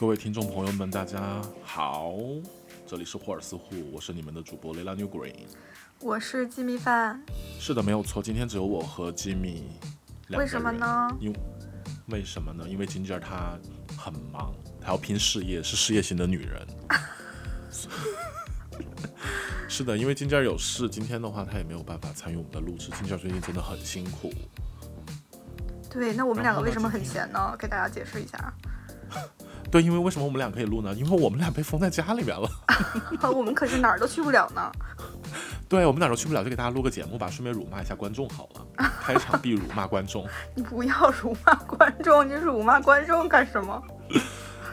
[0.00, 2.14] 各位听众朋友们，大家好，
[2.86, 5.34] 这里是霍尔斯户，我是你们的主播雷拉 New Green。
[5.98, 7.22] 我是鸡米饭，
[7.58, 9.64] 是的，没有错，今天只有我和吉米。
[10.30, 11.14] 为什么呢？
[11.20, 11.38] 因为
[12.06, 12.66] 为什么呢？
[12.66, 13.58] 因为金姐她
[13.94, 16.66] 很忙，她要拼事业，是事业型的女人。
[19.68, 22.90] 是的，因为金姐有事，今天的话她也没有办法参与我们的录制。
[22.92, 24.32] 金姐最近真的很辛苦。
[25.90, 27.54] 对，那我们两个为什么很闲呢？
[27.58, 28.50] 给大家解释一下，
[29.70, 30.92] 对，因为为什么我们俩可以录呢？
[30.94, 32.50] 因为我们俩被封在家里面了。
[33.32, 34.70] 我们可是哪儿都去不了呢。
[35.68, 38.90] 对，我们哪儿都去不了，就给大家录个节目吧，顺便辱骂一下观众好了。
[39.00, 43.80] 开场必辱骂观众， 你不要辱骂观众，你辱骂观众干什么？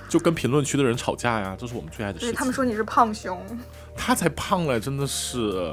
[0.10, 2.34] 就跟评论区的人吵架呀，这是我们最爱的事情。
[2.34, 3.40] 对他们说你是胖熊，
[3.96, 5.72] 他才胖嘞，真的是，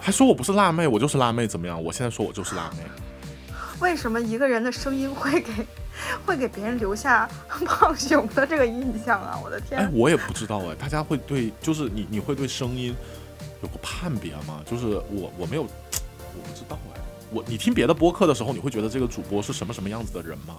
[0.00, 1.82] 还说我不是辣妹，我就是辣妹，怎么样？
[1.82, 2.84] 我现在说我就是辣妹。
[3.80, 5.52] 为什么一个人的声音会给
[6.24, 7.28] 会给别人留下
[7.66, 9.38] 胖熊的这个印象啊？
[9.42, 12.94] 我的天哎天，，我也不知道哎，大家会对，就是你你会对声音
[13.62, 14.62] 有个判别吗？
[14.64, 17.00] 就是我我没有，我不知道哎。
[17.30, 20.56] 我你听别的播客的时候，你会觉得这个主播是什么什么样子的人吗？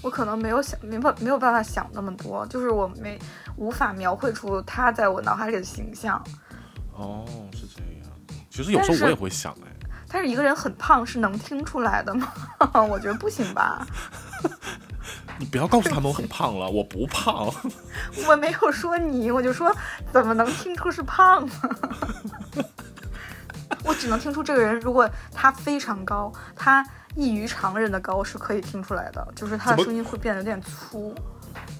[0.00, 3.18] 我可能没有想没办没有办法想那么多，就是我没
[3.56, 6.22] 无法描绘出他在我脑海里的形象。
[6.94, 8.38] 哦，是这样。
[8.50, 9.67] 其实有时候我也会想哎，
[10.10, 12.32] 但是一个人很胖是能听出来的吗？
[12.88, 13.86] 我觉得不行吧。
[15.38, 17.48] 你不要告诉他们我很胖了，我不胖。
[18.26, 19.74] 我没有说你，我就说
[20.12, 21.52] 怎么能听出是胖呢？
[23.84, 31.14] 我只能听出这个人，如果他非常高，他异于常人的高是可以听出来的，就是他的声音会变得有点粗。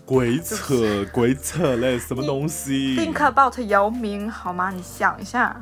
[0.07, 4.71] 鬼扯鬼扯嘞，什么东西？Think about 姚明好吗？
[4.71, 5.55] 你想一下，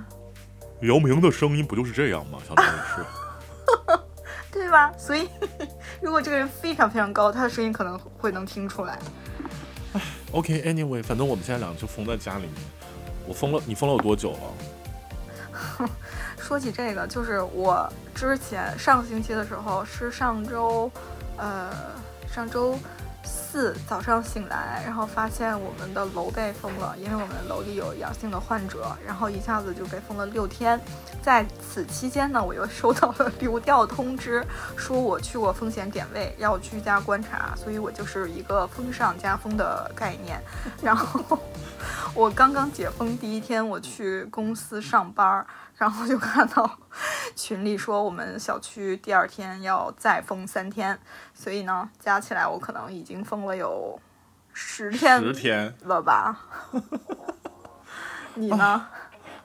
[0.81, 2.39] 姚明的声音不就是这样吗？
[2.47, 3.05] 相当于是。
[4.53, 4.93] 对吧？
[4.99, 5.29] 所以
[6.01, 8.99] 如果这个人非常非常高，他的声音可能会能听出来。
[10.33, 12.55] OK，Anyway，、反正我们现在两个就封在家里面。
[13.27, 15.89] 我封了，你封了有多久了？
[16.39, 20.91] 说起这个，就是我之前上个星期的时候，是上周，
[21.37, 21.71] 呃，
[22.31, 22.79] 上周
[23.57, 30.79] 四早上醒来，然后发现我们的楼被封了，因为我们楼里有阳性的患者，然后一下子就被封了六天。
[31.23, 34.45] 在此期间呢，我又收到了流调通知，
[34.77, 40.39] 说我去过风险点位，要居家观察，所以我就是一个封上加封的概念。
[40.83, 41.39] 然后
[42.13, 46.79] 我刚刚解封第一天，我去公司上班儿，然后就看到
[47.37, 50.99] 群里说我们小区第二天要再封三天，
[51.35, 54.01] 所以呢，加起来我可能已经封了有
[54.53, 55.75] 十天十天。
[55.83, 56.47] 了吧？
[58.35, 58.87] 你呢？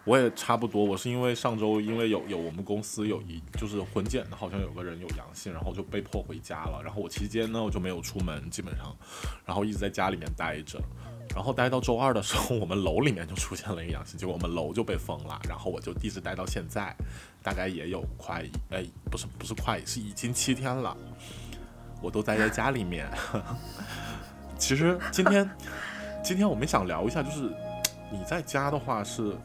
[0.03, 6.81] 我也差不多，我是因为上周因为有有我们公司有一就是混检的，好像有个人有阳性，然后就被迫回家了。
[6.83, 8.95] 然后我期间呢，我就没有出门，基本上，
[9.45, 10.81] 然后一直在家里面待着。
[11.33, 15.39] 然后待到周二的时候，我们楼里面就出现了一个阳性，结果我们楼就被封了。
[15.47, 16.95] 然后我就一直待到现在，
[17.41, 20.95] 大概也有快一哎不是不是快是已经七天了，
[22.01, 23.09] 我都待在家里面。
[24.59, 25.49] 其实今天
[26.23, 27.51] 今天我们想聊一下，就是
[28.11, 29.35] 你在家的话是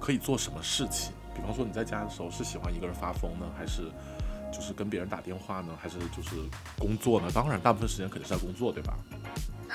[0.00, 1.12] 可以做什么事情？
[1.34, 3.82] 比方说你在家的时候是喜欢一个人发疯呢，还是
[4.52, 6.36] 就是跟别人打电话呢，还是就是
[6.78, 7.28] 工作呢？
[7.34, 8.96] 当然，大部分时间肯定是在工作，对吧？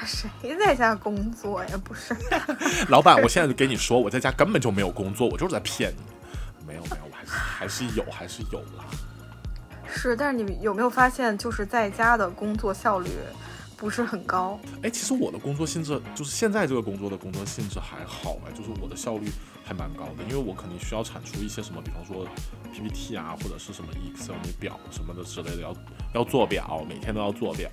[0.05, 1.79] 谁在家工作呀？
[1.83, 2.15] 不是，
[2.89, 6.65] 老板，我现在就跟你说，我在家根本就没有工作，我就是在骗你。
[6.65, 8.85] 没有没有，我还是还是有还是有啦。
[9.91, 13.09] 是，但是你有没有发现，就是在家的工作效率
[13.75, 14.59] 不是很高？
[14.83, 19.31] 哎，其实我的工作性质就是现在这个工作的工作性质还好哎，就是我的效率
[19.69, 22.25] 还蛮高的，因为我肯定需要产出一些什么，比方说
[22.73, 25.75] PPT 啊，或者是什么 Excel 表什么的之类的，要
[26.15, 27.69] 要做表，每天都要做表，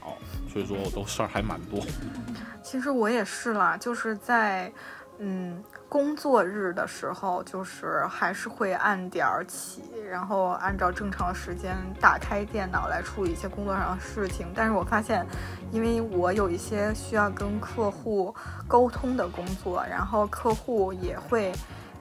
[0.53, 1.81] 所以说我都事儿还蛮多。
[2.63, 4.71] 其实我也是啦，就是在
[5.19, 14.49] 嗯工作日的时候，就是还是会按点儿起，然后按照正常时间打开电脑来处理一些工作上的事情。
[14.55, 15.25] 但是我发现，
[15.73, 18.35] 因为我有一些需要跟客户
[18.69, 21.55] 沟通的工作，然后客户也会。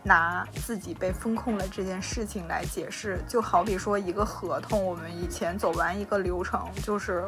[0.05, 7.25] 拿自己被风控了这件事情来解释，就好比说一个合同，我们以前走完一个流程，就是，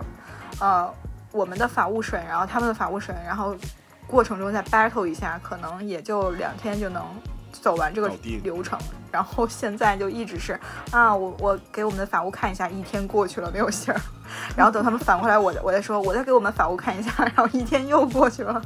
[0.60, 0.88] 呃，
[1.32, 3.56] 我们的法务审，然后他们的法务审，然后
[4.06, 7.04] 过程中再 battle 一下，可能也就两天就能
[7.62, 8.12] 走完这个
[8.44, 8.78] 流程。
[9.12, 10.60] 然后现在就一直是
[10.92, 14.00] 啊，我我给我们的法务看一下，一天过去了没有信儿，
[14.56, 18.62] 然后等他们反过来，我我再说，我再给我们法务看一下， 然后一天又过去了，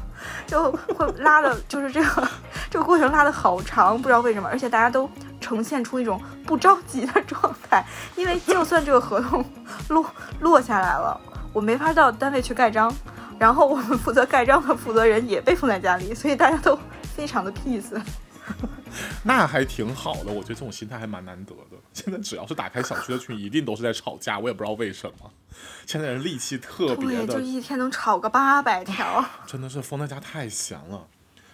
[0.48, 2.28] 就会拉的，就是这个
[2.70, 5.10] 这个过程拉的好长，不知道为什么，而且大家都
[5.40, 7.40] 呈现出一种不着急的状
[7.70, 7.86] 态，
[8.16, 9.46] 因为就算这个合同
[9.90, 10.06] 落
[10.42, 11.20] 落下来了，
[11.54, 12.94] 我没法到单位去盖章。
[13.40, 16.78] 然后我们负责盖章的负责人也被封在家里，所以大家都
[17.16, 18.00] 非常的 peace。
[19.24, 21.78] 那还挺好的，我觉得这种心态还蛮难得的。
[21.94, 25.32] 现在只要是打开小区的群，一定都是在吵架，我也不知道为什么。
[25.86, 29.24] 现在人戾气特别对，的就，一天能吵个八百条。
[29.46, 31.08] 真的是封在家太闲了。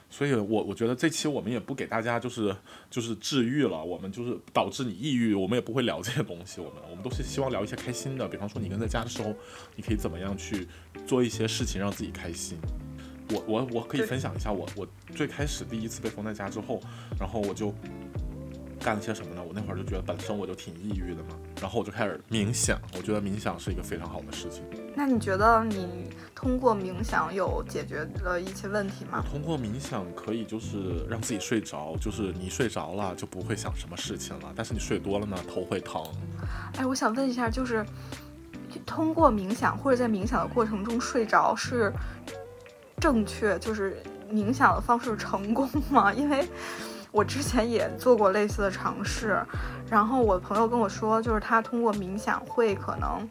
[0.09, 2.55] 所以我我觉得这期我们也不给大家就是
[2.89, 9.35] 就是治愈了，我们就是导致你抑郁，我们也不会聊这些东西，我们我们都是希望聊一些开心的，比方说你跟在家的时候，
[9.75, 10.65] 你可以怎么样去
[11.05, 12.57] 做一些事情让自己开心。
[13.33, 16.79] 我我我可以分享一下我我最开始第一次被封在家之后，
[17.19, 17.73] 然后我就
[18.79, 19.43] 干了些什么呢？
[19.45, 24.63] 我那会儿就觉得本身我就挺抑郁的嘛，然后我就开始冥想，我觉得冥想是一个非常好的事情。
[24.95, 29.23] 那你觉得你通过冥想有解决了一些问题吗？
[29.29, 36.01] 通过冥想可以就是让自己睡着，就是你睡着了就不会想什么事情了，但是你睡多了呢，头会疼。
[36.77, 37.85] 哎，我想问一下，就是
[38.85, 41.91] 通过冥想或者在冥想的过程中睡着是
[43.01, 44.01] 正确，就是
[44.31, 46.11] 冥想的方式成功吗？
[46.15, 46.47] 因为
[47.11, 49.41] 我之前也做过类似的尝试，
[49.89, 53.27] 然后我朋友跟我说，就是他通过冥想会可能。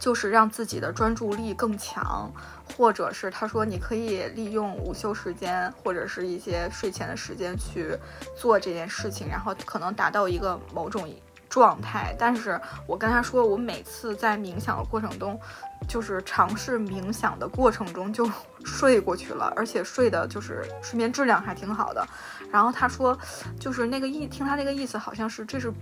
[0.00, 2.28] 就是让自己的专注力更强，
[2.76, 7.96] 或者是他说你可以利用午休时间或者是一些睡前的时间去
[8.36, 11.08] 做这件事情，然后可能达到一个某种
[11.48, 12.12] 状态。
[12.18, 15.40] 但是我跟他说，我每次在冥想的过程中，
[15.88, 18.30] 就是尝试冥想的过程中就
[18.64, 22.06] 睡过去了，而且睡的就是睡眠质量还挺好的。
[22.50, 23.18] 然后他说，
[23.58, 25.72] 就是那个意，听他那个意思好像是这是。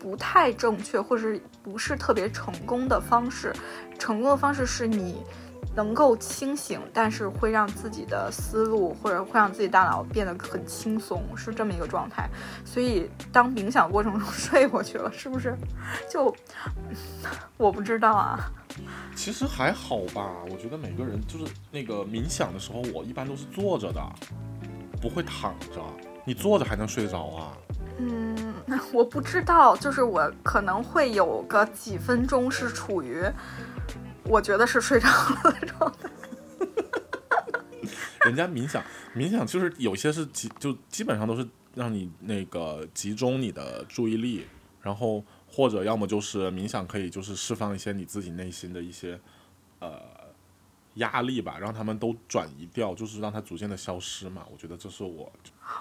[0.00, 3.52] 不太正确，或是不是特别成功的方式。
[3.98, 5.20] 成功的方式是你
[5.78, 12.28] 能够清醒，但是会让自己的思路或者会让自己大脑变得很轻松，是这么一个状态。
[12.64, 15.56] 所以当冥想过程中 睡过去了，是不是？
[16.10, 16.34] 就
[17.56, 18.40] 我不知道啊。
[19.14, 24.02] 其实还好吧，我觉得每个人就是那个冥想的时候，我一般都是坐着的，
[25.00, 25.80] 不会躺着。
[26.24, 27.52] 你坐着还能睡着啊？
[27.98, 28.52] 嗯，
[28.92, 33.22] 我不知道，就是我可能会有个几分钟是处于
[34.28, 36.08] 我觉得是睡着了的状态。
[38.24, 38.84] 人家冥想，
[39.16, 44.46] 冥想就是有些是集，就基本上都是让你那个集中你的注意力，
[44.82, 49.18] 然后或者要么就是冥想可以就是释放一些你自己内心的一些
[49.78, 50.02] 呃
[50.98, 54.42] 压力吧，让他们都转移掉，就是让它逐渐的消失嘛。
[54.52, 55.32] 我觉得这是我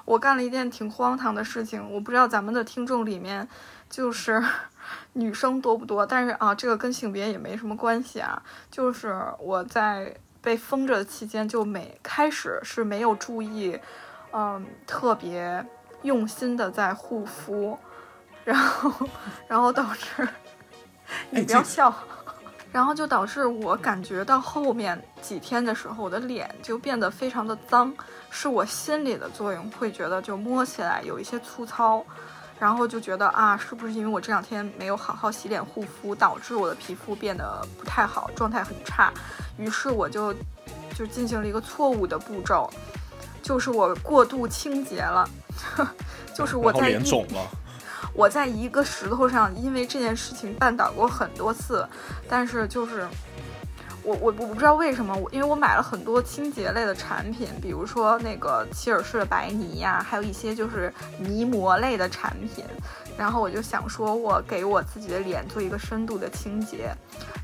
[0.05, 3.47] 我干了一件挺荒唐的事情，我不知道咱们的听众里面
[3.89, 4.43] 就是
[5.13, 8.41] 女生多不多，但是啊，这个跟性别也没什么关系啊。
[8.71, 13.79] 就是我在被封着的期间，就每开始是没有注意，
[14.31, 15.65] 嗯，特别
[16.03, 17.77] 用心的在护肤，
[18.43, 19.09] 然后
[19.47, 20.27] 然后导致
[21.31, 21.93] 你不要笑。
[22.71, 27.93] 然后就导致我感觉到后面几天的时候，我的脸就变得非常的脏，
[28.29, 32.05] 是我心理的作用，会觉得就摸起来有一些粗糙，
[32.59, 39.11] 然后就觉得啊，是不是因为我这两天没有好好洗脸护肤，导致我的皮肤变得不太好，状态很差，
[39.57, 40.33] 于是我就
[40.93, 42.69] 就进行了一个错误的步骤，
[43.41, 45.27] 就是我过度清洁了，
[46.35, 47.47] 就是我在一脸肿了。
[48.17, 51.87] 我在一个石头上，因为这件事情绊倒过很多次，
[52.27, 53.07] 但是就是
[54.01, 62.65] 我我我不知道为什么，我因为我买了很多清洁类的产品，比如说那个契尔氏的白泥呀，还有一些就是泥膜类的产品，
[63.15, 66.91] 然后我就想说，我给我自己的脸做一个深度的清洁，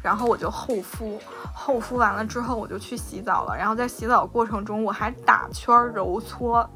[0.02, 1.22] 然后我就厚敷，
[1.54, 6.68] 厚敷完了之后我就去洗澡了，然后在洗澡过程中我还打圈揉搓。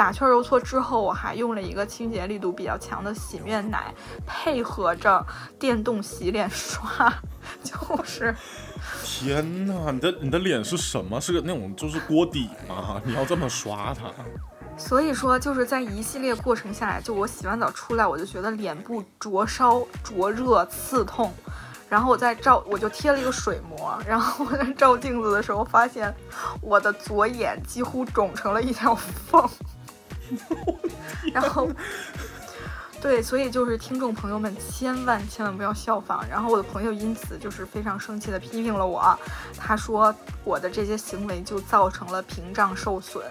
[0.00, 3.92] 打圈揉搓之后，我还用了一个清洁力度比较强的洗面奶，
[4.26, 5.22] 配合着
[5.58, 7.12] 电动洗脸刷，
[7.62, 8.34] 就是
[9.04, 11.20] 天呐，你的你的脸是什么？
[11.20, 12.98] 是个那种就是锅底吗？
[13.04, 14.10] 你要这么刷它？
[14.78, 21.30] 所以说就是在一系列过程下来，就我洗完澡出来，我就觉得脸部灼烧、灼热、刺痛，
[21.90, 26.10] 然后我再照，我就贴了一个水膜，然后我在照镜子的时候发现
[26.62, 29.46] 我的左眼几乎肿成了一条缝，
[31.32, 31.68] 然后。
[33.02, 36.22] 对，所以就是听众朋友们千万千万不要效仿。
[36.28, 39.18] 然后我的朋友因此就是非常生气的批评了我，
[39.56, 43.24] 他说我的这些行为就造成了屏障受损。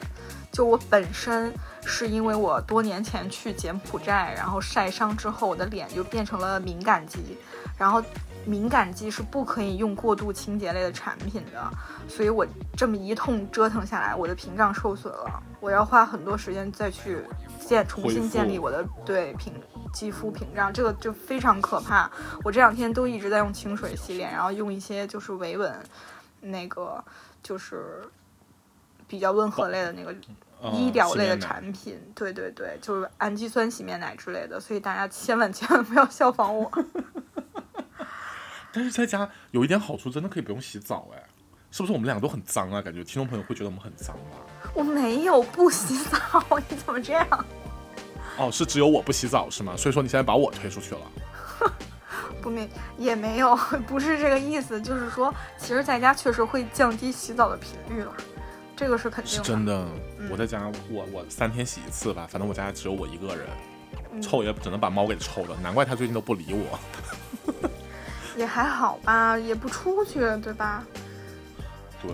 [0.51, 1.53] 就我本身
[1.86, 7.38] 是因为我多年前去柬埔寨，然后晒伤之后，我的脸就变成了敏感肌，
[7.77, 8.03] 然后
[8.46, 11.72] 敏感肌是不可以用过度清洁类的产品的，
[12.08, 17.19] 所以我这么一通折腾下来，我的屏障受损了，我要花很多时间再去
[17.60, 19.53] 建重新建立我的对屏
[19.93, 22.10] 肌肤屏障，这个就非常可怕。
[22.43, 25.74] 我这两天都一直在用清水洗脸，然后用一些就是维稳。
[26.41, 27.03] 那个
[27.43, 28.01] 就是
[29.10, 30.15] 比较温和类的那个
[30.63, 36.72] 嗯医疗类的产品，对对对，就是氨基酸洗面奶之类的，所以大家千万千万不要效仿我。
[38.72, 41.24] 但是在家有一点好处，真的可以不用洗澡哎，
[41.72, 42.82] 是不是我们两个都很脏啊？
[42.82, 44.38] 感觉听众朋友会觉得我们很脏吧？
[44.74, 47.46] 我没有不洗澡，你怎么这样？
[48.38, 49.76] 哦，是只有我不洗澡是吗？
[49.76, 51.02] 所以说你现在把我推出去了。
[52.42, 53.54] 不没也没有，
[53.86, 58.14] 不是这个意思，就是说，其实在家确实会降低洗澡的频率了，
[58.78, 59.44] 这个是肯定的。
[59.44, 59.86] 是真的，
[60.20, 63.48] 嗯我在家我我三天洗一次吧，反正我家只有我一个人，
[64.14, 66.80] 嗯臭也只能把猫给臭了，难怪它最近都不理我。
[68.39, 70.86] 也还好吧，也不出去，对吧？
[72.01, 72.10] 对，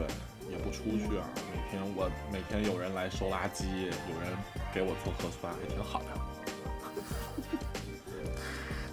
[0.50, 3.66] 也不出去啊，每天我每天有人来收垃圾，
[4.10, 4.36] 有人
[4.74, 6.08] 给我做核酸，还挺好的。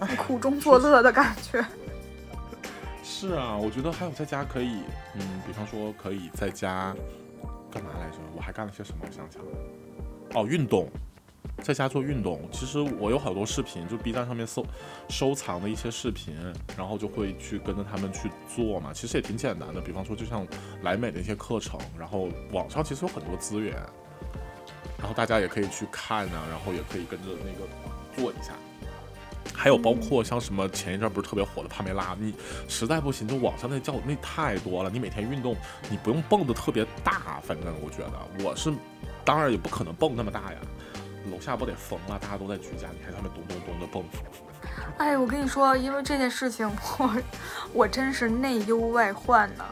[0.17, 1.65] 苦中作乐的感觉。
[3.03, 4.83] 是啊，我觉得还有在家可以，
[5.15, 6.95] 嗯，比方说可以在家
[7.71, 8.19] 干嘛来着？
[8.37, 9.07] 我还干了些什么？
[9.07, 9.41] 我想想，
[10.35, 10.87] 哦，运动，
[11.63, 12.41] 在家做运动。
[12.51, 14.65] 其实我有好多视频，就 B 站上面搜
[15.09, 16.35] 收藏的一些视频，
[16.77, 18.93] 然后就会去跟着他们去做嘛。
[18.93, 20.47] 其实也挺简单的，比方说就像
[20.83, 23.75] 莱美的一些课程，然后网上其实有很多资源，
[24.99, 27.69] 然后大家也可以去看啊，然后也可以跟着那个
[28.17, 28.55] 做一下。
[29.55, 32.33] 还有包括像什么前一阵不是特别火的帕梅拉，你
[32.69, 35.55] 实在不行就网上那教那太多了，你每天运动
[35.91, 38.73] 你不用蹦的特别大，反正我觉得我是，
[39.25, 40.59] 当然也不可能蹦那么大呀，
[41.31, 44.05] 楼下不得疯了，大家都在居家，你看他们咚咚咚的蹦，
[44.99, 47.11] 哎，我跟你说，因为这件事情，我
[47.73, 49.65] 我真是内忧外患呢。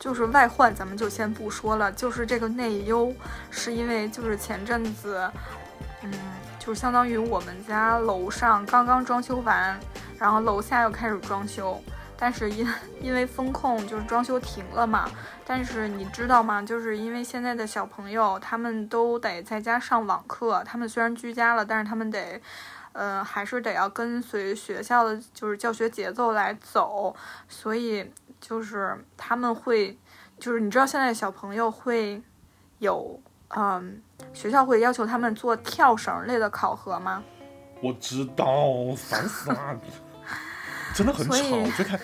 [0.00, 1.90] 就是外患，咱们就先不说了。
[1.90, 3.12] 就是这个内忧，
[3.50, 5.28] 是因为就是前阵子，
[6.02, 6.12] 嗯，
[6.56, 9.76] 就相当于我们家楼上刚刚装修完，
[10.16, 11.82] 然后楼下又开始装修，
[12.18, 12.66] 但是因
[13.00, 15.08] 因为风控就是装修停了嘛。
[15.46, 16.60] 但是你知道吗？
[16.60, 22.40] 就是因为现在的小朋友他们都得在家上网课，他们虽然居家了，但是他们得。
[22.94, 27.14] 呃，还是得要跟随学校的就是教学节奏来走，
[27.46, 28.10] 所以
[28.40, 29.96] 就是他们会，
[30.40, 32.20] 就是你知道现在小朋友会
[32.78, 33.20] 有，
[33.54, 37.22] 嗯，学校会要求他们做跳绳类的考核吗？
[37.80, 38.46] 我知道，
[38.96, 39.80] 烦死了，
[40.98, 41.98] 真的很吵，就看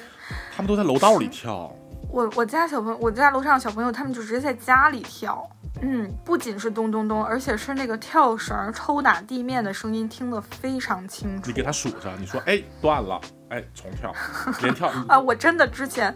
[0.55, 1.75] 他们都在楼道里跳，
[2.09, 5.51] 我我家小朋友，我家楼上的小朋友，他们就直接在家里跳，
[5.83, 11.49] 嗯，不仅是咚咚咚，而且是那个跳绳抽打地面的声音，听得非常清楚。
[11.49, 11.53] 你。
[11.53, 14.15] 给他数着，你说哎断了，哎重跳，
[14.63, 16.15] 连跳，啊，我真的之前，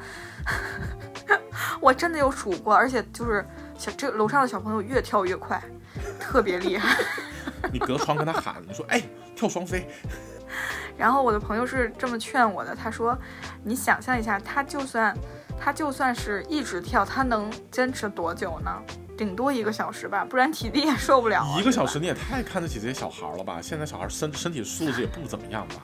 [1.83, 3.45] 我真的有数过，而且就是
[3.77, 5.61] 小这楼上的小朋友越跳越快，
[6.21, 6.97] 特别厉害。
[7.73, 9.03] 你隔窗跟他喊，你说哎
[9.35, 9.89] 跳双飞，
[10.99, 13.17] 然后我的朋友是这么劝我的，他说
[13.62, 15.17] ：“你想象一下，他就算
[15.59, 18.71] 他就算是一直跳，他能坚持多久呢？
[19.17, 21.59] 顶多一个小时吧，不然体力也受不了啊。
[21.61, 23.61] 一个小时你也太看得起这些小孩了吧？
[23.62, 25.76] 现在小孩身身体素质也不怎么样吧？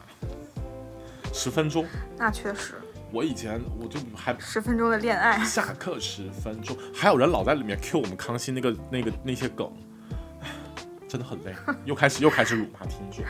[1.33, 1.85] 十分钟，
[2.17, 2.75] 那确实，
[3.13, 9.84] 我以前我就还十分钟的恋爱，下课十分钟，还有人老在里面 Q 我们康熙那个那个那些梗，唉
[11.15, 11.55] 真的很累，
[11.87, 13.25] 又开始又开始辱骂听众，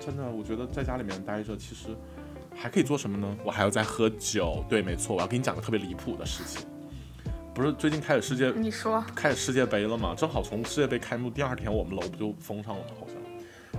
[0.00, 1.86] 真的，我觉得在家里面待着其实
[2.52, 3.36] 还可以做什么呢？
[3.44, 6.66] 我还要再喝酒，对，没错，我要给你讲个特别离谱的事情，
[7.54, 9.00] 不是最近开始世界你说。
[9.14, 10.16] 开始世界杯了吗？
[10.16, 12.90] 正好从世界杯开幕第二天，我们楼不就封上了吗？
[12.98, 13.16] 好像，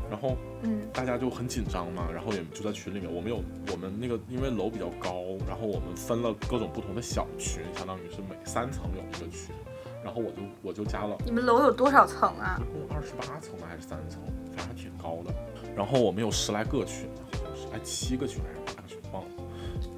[0.09, 0.79] 然后嗯。
[0.93, 9.53] 大家就很紧张嘛，然后也就在群里面，我们有我们那个因为楼比较高，然后我们分了各种不同的小群，相当于是每三层有一个群，
[10.09, 12.59] 然后我就我就加了你们楼有多少层啊？
[12.59, 15.31] 一共二十八层吧还是三层，反正还挺高的。
[15.75, 19.29] 然后我们有十来个群，好像是哎七个群还是八个群忘了。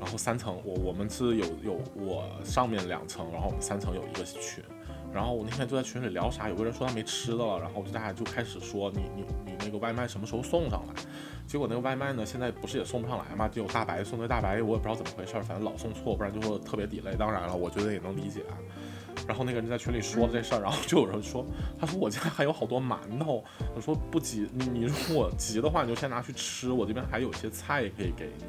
[0.02, 4.62] 然后三层我我们是有有我上面两层，然后我们三层有一个群。
[5.14, 11.02] 然后我那天就在群里聊啥，有个人说他没吃的了，然后就大家就开始说你你你那个外卖什么时候送上来？
[11.48, 13.48] 结果那个外卖呢，现在不是也送不上来嘛？
[13.48, 17.18] 就有大白送的大白，我也不知道怎么回事儿，反正老送错，不然就会特别 delay。
[17.18, 18.56] 当然了，我觉得也能理解啊。
[19.28, 21.46] 然后那个人在群里说了这事儿，然后就有人说，
[21.80, 23.44] 他说我家还有好多馒头，
[23.76, 28.46] 我说不急，你你如果急的话，你就先拿去吃，我这边还有一些菜可以给你。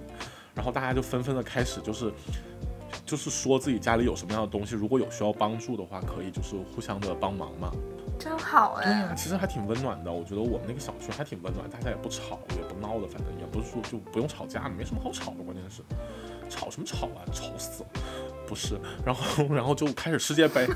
[0.54, 2.12] 然后大家就纷纷的开始就是
[3.06, 7.70] 就是说自己家里有什么样的东西，如果有需要帮助的话，可以就是互相的帮忙嘛。
[8.18, 8.84] 真好哎。
[8.84, 10.12] 对呀、其实还挺温暖的。
[10.12, 15.42] 我觉得我们那个小区还挺温暖，大家也不吵也不闹的，反正也不是说就不用吵架，没什么好吵的。
[15.42, 15.82] 关键是
[16.52, 17.88] 吵什么吵啊，吵死了。
[18.46, 20.66] 不是，然后然后就开始世界杯，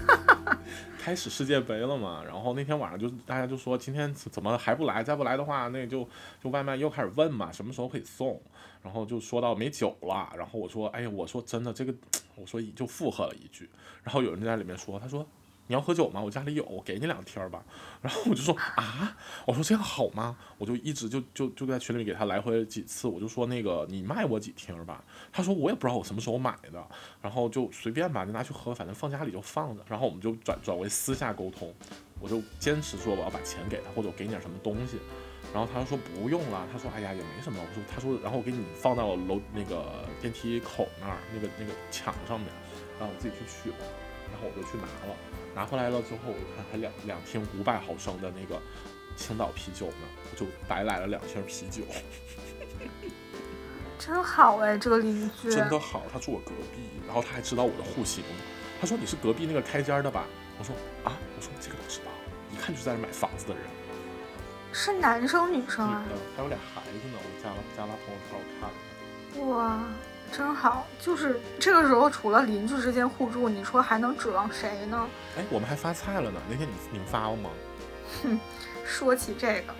[0.98, 2.22] 开始世界杯了嘛。
[2.24, 5.04] 然后那天晚上就大家就说今天怎么还不来？
[5.04, 6.08] 再不来的话，那就
[6.42, 8.40] 就外卖又开始问嘛，什么时候可以送？
[8.82, 10.32] 然后就说到没酒了。
[10.36, 11.94] 然后我说，哎呀，我说真的这个，
[12.36, 13.68] 我说就附和了一句。
[14.02, 15.26] 然后有人在里面说，他说。
[15.68, 16.20] 你要喝酒吗？
[16.20, 17.62] 我家里有，我给你两瓶儿吧。
[18.02, 20.36] 然后我就说啊，我说这样好吗？
[20.58, 25.02] 我就一直就就就在群里给他来回几次，我就说那个你卖我几听儿吧。
[25.32, 26.86] 他说我也不知道我什么时候买的，
[27.20, 29.84] 然后就随便吧，就拿去喝，反正放家里就放着。
[29.88, 31.74] 然后我们就转转为私下沟通，
[32.20, 34.98] 我就坚持说我要把钱给他，或者我给你点什么东西。
[35.54, 37.60] 然后他说不用了，他说哎呀也没什么。
[37.60, 42.48] 我说他说然后我给你放到楼那个电梯口那儿那个那个墙上面，
[43.00, 43.78] 让我自己去取吧。
[44.32, 45.16] 然后我就去拿了。
[45.56, 48.60] 拿回来了之后，我看还两两听五百毫升的那个
[49.16, 51.82] 青岛啤酒呢，我就白来了两瓶啤酒。
[53.98, 58.22] 真好哎，这个邻居真的好，他住我隔壁，然后他还知道我的户型。
[58.78, 60.26] 他说你是隔壁那个开间的吧？
[60.58, 62.10] 我说啊，我说这个都知道，
[62.52, 63.64] 一看就是在这买房子的人。
[64.74, 66.04] 是男生女生啊？
[66.06, 67.16] 女的，还有俩孩子呢。
[67.16, 68.74] 我加了加了朋友圈，我看了。
[69.56, 69.80] 哇，
[70.32, 70.86] 真好！
[71.00, 75.08] 就是这个时候，除了邻居之间互助，你说还能指望谁呢？
[75.38, 76.40] 哎，我们还发菜了呢。
[76.48, 77.50] 那天你你们发了吗？
[78.22, 78.38] 哼，
[78.84, 79.74] 说起这个，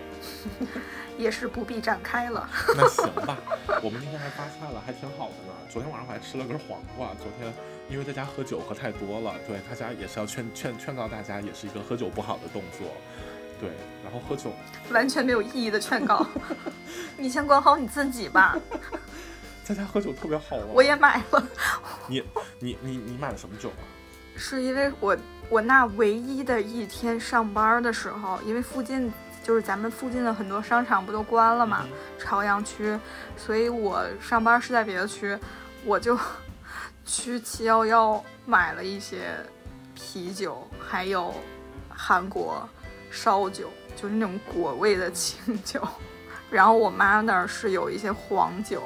[1.17, 2.49] 也是不必展开了。
[2.75, 3.37] 那行吧，
[3.83, 5.53] 我们那天还发菜了，还挺好的呢。
[5.69, 7.09] 昨天晚上我还吃了根黄瓜。
[7.15, 7.53] 昨天
[7.89, 12.87] 因为在家喝酒喝太多了，对大家也是要劝劝劝告大家，也是一个喝酒不好的动作。
[13.59, 13.69] 对，
[14.03, 14.51] 然后喝酒
[14.91, 16.25] 完全没有意义的劝告，
[17.17, 18.57] 你先管好你自己吧。
[19.67, 20.63] 在家喝酒特别好啊。
[20.73, 21.43] 我也买了。
[22.07, 22.23] 你
[22.59, 23.83] 你你你买了什么酒啊？
[24.37, 25.17] 是因为我
[25.49, 29.11] 我那唯一的一天上班的时候，因为附近
[29.43, 32.97] 就是咱们附近的很多商场不都关了嘛，嗯朝阳区，
[33.35, 35.37] 所以我上班是在别的区，
[35.83, 36.17] 我就
[37.05, 39.35] 去七幺幺买了一些
[39.95, 41.33] 啤酒，还有
[41.89, 42.67] 韩国
[43.09, 45.85] 烧酒，就是那种果味的清酒。
[46.49, 48.83] 然后我妈那儿是有一些黄酒，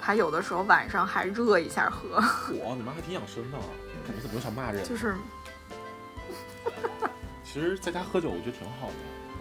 [0.00, 2.16] 她有的时候晚上还热一下喝，
[2.54, 3.58] 我你妈还挺养生的，
[4.06, 4.82] 感觉怎么又想骂人？
[4.84, 5.14] 就是
[7.44, 8.94] 其实在家喝酒我觉得挺好的，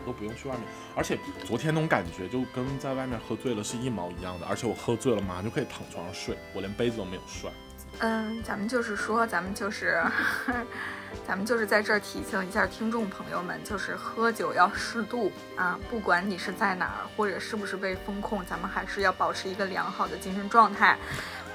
[0.05, 0.63] 都不用去外面。
[0.95, 7.51] 而且昨天那种感觉就跟在外面喝醉了是一毛一样的，而且我喝醉了马上就可以躺床上睡，我连杯子都没有摔。
[7.99, 10.01] 嗯，咱们就是说，咱们就是，
[11.27, 20.97] 咱们就是在这儿提醒一下听众朋友们，就是喝酒要适度啊，不管你是在哪儿，或者是不是被风控，咱们还是要保持一个良好的精神状态。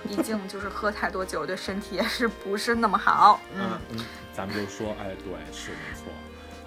[0.07, 3.41] 毕竟就是喝太多酒对身体也是不是那么好。
[3.55, 6.13] 嗯嗯嗯，咱们就说，哎，对，是没错。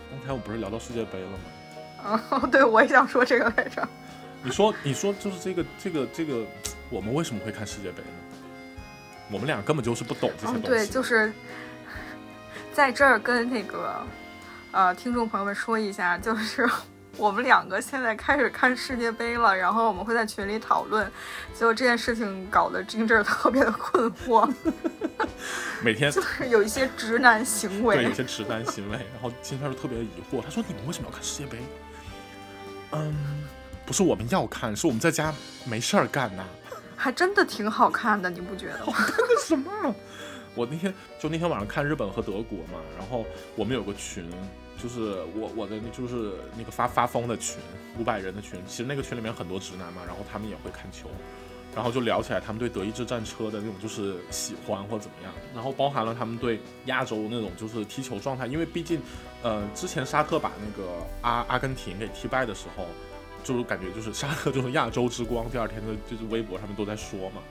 [0.09, 2.21] 刚才我不是聊到世界杯了吗？
[2.31, 3.87] 哦，对，我也想说这个来着。
[4.43, 6.45] 你说，你说，就是这个，这个，这个，
[6.89, 8.09] 我们为什么会看世界杯呢？
[9.29, 10.67] 我们俩根本就是不懂这些东嗯，西。
[10.67, 11.31] 对，就是
[12.77, 14.05] 在这儿跟那个
[14.69, 16.69] 呃听众朋友们说一下，就是
[17.17, 21.11] 我们两个现在开始看世界杯了，然后我们会在群里讨论，
[21.55, 24.47] 结果这件事情搞得 Ginger 特别的困惑，
[25.81, 28.15] 每天就是有一些直男行为对有为。
[28.15, 31.57] 些直男行为，然后今天就特别疑惑，他说你们为什么要看世界杯？
[32.91, 33.43] 嗯，
[33.87, 35.33] 不是我们要看，是我们在家
[35.65, 36.43] 没事儿干呐、
[36.95, 38.93] 还真的挺好看的，你不觉得吗？
[39.17, 39.95] 那什么？
[40.57, 43.23] 我那天就那天晚上看日本和德国嘛，然后
[43.55, 44.27] 我们有个群，
[44.81, 47.57] 就是我我的那就是那个发发疯的群，
[47.99, 51.07] 五百人的群，其实那个群里面很多直男嘛，然后他们也会看球，
[51.75, 58.99] 然后就聊起来他们对德意志战车的那种就是喜欢或怎么样，然后包含了他们对亚洲那种就是踢球状态，因为毕竟，
[59.43, 60.89] 呃，之前沙特把那个
[61.21, 62.85] 阿阿根廷给踢败的时候，
[63.43, 67.41] 就是感觉就是沙特就是亚洲之光，第二天的就是微博上面都在说嘛。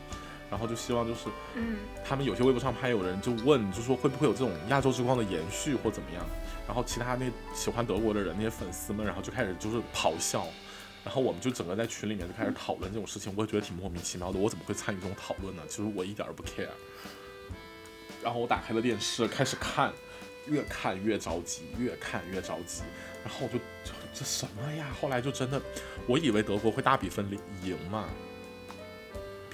[0.51, 6.25] 然后就希望就是嗯，他们有些微博上还有人就问，就说会不会有这种亚洲之光的延续或怎么样？
[6.67, 10.47] 然后其他那喜欢德国的人那些粉丝们，然后就开始就是咆哮，
[11.05, 15.63] 然后我们就整个在群里面就开始讨论这种事情，我也觉得挺莫名其妙的，我怎么会参与这种讨论呢？
[15.69, 16.69] 其实我一点儿都不 care。
[18.23, 19.93] 然后我打开了电视开始看，
[20.47, 22.83] 越看越着急，越看越着急，
[23.25, 24.89] 然后我就就这什么呀？
[25.01, 25.63] 后来就真的，
[26.09, 27.29] 我以为德国会大比分
[27.63, 28.09] 赢嘛，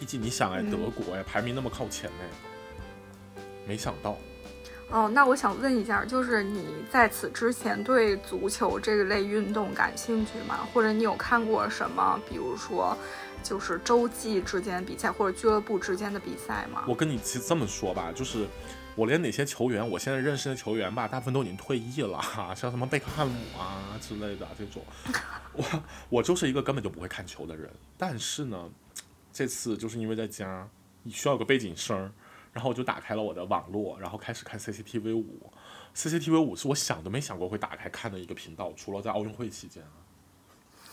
[0.03, 4.19] 毕竟你想哎，嗯德国哎排名那么靠前哎，没想到。
[4.91, 10.67] 哦，那我想问一下，就是你在此之前对足球这个类运动感兴趣吗？
[10.75, 12.99] 或者你有看过什么，比如说
[13.45, 16.83] 就是洲际之间的比赛或者俱乐部之间的比赛吗？
[16.89, 18.49] 我跟你其实这么说吧，就是
[18.97, 22.21] 我连哪些球员，我现在认识的球员吧，大部分都已经退役了，
[22.57, 24.83] 像什么贝克汉姆啊之类的这种。
[25.53, 25.65] 我
[26.09, 28.69] 我就是一个根本就不会看球的人，但是呢，
[29.33, 30.69] 这次就是因为在家
[31.09, 32.13] 需要有个背景声，
[32.53, 35.51] 然后我就打开了我的网络，然后开始看 CCTV 五。
[35.95, 39.93] CCTV 五是我想都没想过会打开看的一个频道，除了在奥运会期间啊。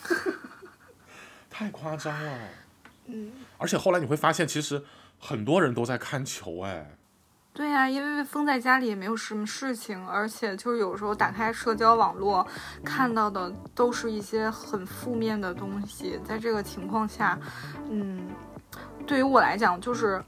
[1.50, 2.50] 太夸张了。
[3.06, 3.32] 嗯。
[3.58, 4.84] 而且后来你会发现，其实
[5.20, 6.96] 很多人都在看球，哎。
[7.52, 12.46] 对呀，因为封在家里也没有什么事情，而且就是有时候打开社交网络，
[12.86, 16.18] 看到的都是一些很负面的东西。
[16.26, 17.38] 在这个情况下，
[17.90, 18.30] 嗯，
[19.06, 20.24] 对于我来讲就是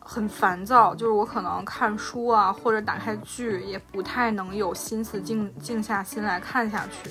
[0.00, 7.10] 很烦躁，就是我可能看书啊或者打开剧也不太能有心思静静下心来看下去。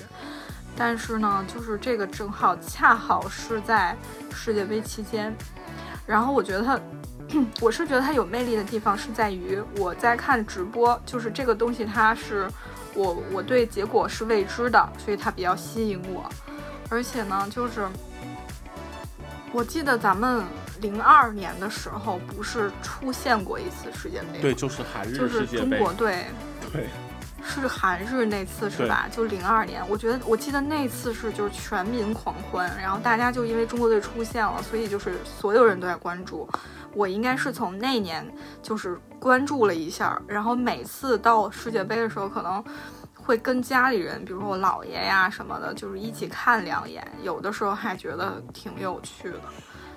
[0.76, 3.96] 但是呢，就是这个正好恰好是在
[4.32, 5.32] 世界杯期间，
[6.06, 6.80] 然后我觉得它。
[7.60, 12.48] 我是觉得它有魅力的地方是在于我在看直播，就是这个东西它是
[12.94, 16.28] 我我对结果是未知的，所以它比较吸引我。
[16.88, 17.86] 而且呢，就是
[19.52, 20.44] 我记得咱们
[20.80, 24.40] 零二年的时候不是出现过一次世界杯？
[24.40, 25.28] 对，就是韩日世界杯。
[25.28, 26.24] 就是中国队。
[26.72, 26.86] 对。
[27.42, 29.06] 是韩日那次是吧？
[29.10, 36.48] 就零二年，我觉得我记得那次是就是全民狂欢，然后大家就因为中国队出现了，所以就是所有人都在关注。
[36.92, 38.26] 我应该是从那年
[38.62, 42.62] 就是关注了一下，然后每次到世界杯的时候，可能
[43.14, 49.40] 会跟家里人，比如说我姥爷呀什么的，就是一起看两眼，有的时候还觉得挺有趣的。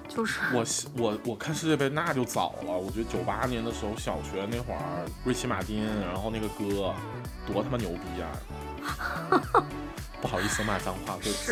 [0.08, 0.66] 就是我
[0.98, 6.94] 我我看世界杯那就早了，我觉得九八年的时候小学那会儿，瑞奇马丁，然后那个哥
[7.48, 9.64] 多他妈牛逼啊！
[10.22, 11.52] 不好意思骂脏话，对不起，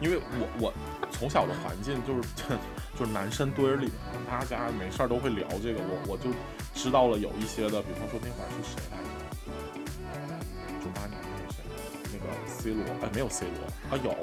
[0.00, 0.74] 因为我我
[1.10, 2.20] 从小的环境就是
[2.98, 3.90] 就是男生堆里，
[4.28, 6.30] 大家没事儿都会聊这个，我我就
[6.74, 9.11] 知道了有一些的，比方说那会儿是谁来着？
[12.62, 14.14] C 罗，哎，没有 C 罗啊，有。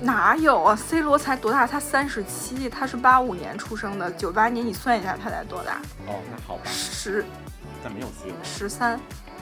[0.00, 1.66] 哪有啊？C 罗才多大？
[1.66, 5.80] 他三十七，他是八五年出生的，九八年你算一下他才多大？
[6.06, 6.62] 哦，那好吧。
[6.66, 7.24] 十，
[7.82, 8.36] 但没有 C 罗。
[8.42, 8.98] 十三。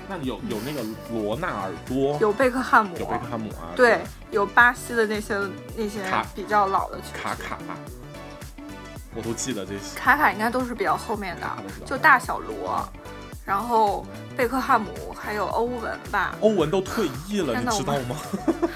[0.08, 3.74] 那有有那个罗纳尔多，有贝克汉姆，有贝克汉姆啊。
[3.76, 5.36] 对，有巴西的那些
[5.76, 6.00] 那些
[6.34, 7.58] 比较老的球卡卡，
[9.14, 9.98] 我都记得这些。
[9.98, 11.46] 卡卡应该都是比较后面的，
[11.84, 12.88] 就大小罗，
[13.46, 14.04] 然后
[14.36, 16.34] 贝克汉姆还有欧文吧。
[16.40, 18.16] 欧文都退役了，你知道吗？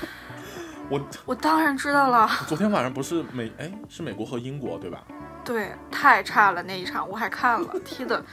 [0.88, 2.28] 我我当然知道了。
[2.48, 5.02] 昨天晚上不是美哎是美国和英国对吧？
[5.50, 8.24] 对，太差了那一场，我还看了踢的。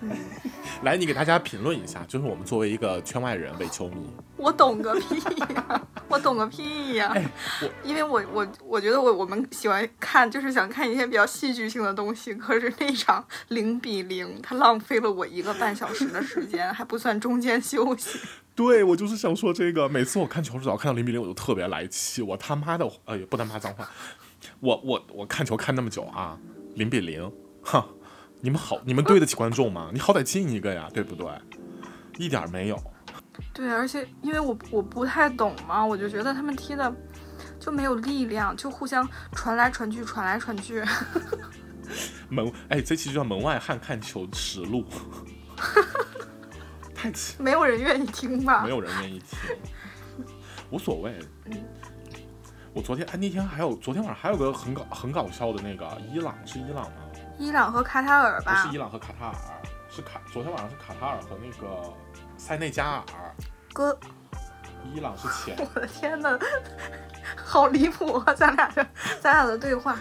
[0.00, 0.10] 嗯
[0.82, 5.20] 来，你给大家评论一下，就是我们作为一个圈外人，伪球迷， 我懂个屁
[5.54, 5.80] 呀！
[6.08, 7.14] 我懂个屁呀！
[7.62, 12.34] 我因为我我我觉得我我们喜欢看，就是想看一些比较戏剧性的东西。
[12.34, 18.18] 可是那场零比零，他浪费了我一个半小时的时间，还不算中间休息。
[18.56, 19.88] 对，我就是想说这个。
[19.88, 22.20] 每次我看球只要看到零比零，我就特别来气。
[22.20, 23.88] 我他妈的，哎，不能骂脏话。
[24.60, 26.38] 我我我看球看那么久啊，
[26.74, 27.30] 零比零，
[27.62, 27.82] 哼。
[28.40, 29.90] 你们好，你们对得起观众吗？
[29.92, 31.26] 你好歹进一个呀，对不对？
[32.18, 32.80] 一点没有。
[33.52, 36.94] 对，而且因为我我不太懂嘛，我就觉得他们踢的
[37.58, 40.84] 就没有力量，就互相传来传去，传来传去。
[42.30, 44.84] 门哎，这期就叫《门外汉看球实录
[46.94, 47.42] 》。太气！
[47.42, 48.62] 没有人愿意听吧？
[48.62, 49.36] 没有人愿意听，
[50.70, 51.18] 无所谓。
[52.74, 56.96] 我昨天哎，那天还有昨天晚上还有个很搞很搞笑的那个伊朗，是伊朗吗？
[57.38, 58.62] 伊朗和卡塔尔吧？
[58.62, 59.34] 不是伊朗和卡塔尔，
[59.90, 60.20] 是卡。
[60.32, 61.92] 昨天晚上是卡塔尔和那个
[62.36, 63.04] 塞内加尔。
[63.72, 63.98] 哥，
[64.94, 65.56] 伊朗是前。
[65.74, 66.38] 我的天哪，
[67.36, 68.34] 好离谱啊！
[68.34, 68.86] 咱俩的
[69.20, 69.96] 咱俩的对话。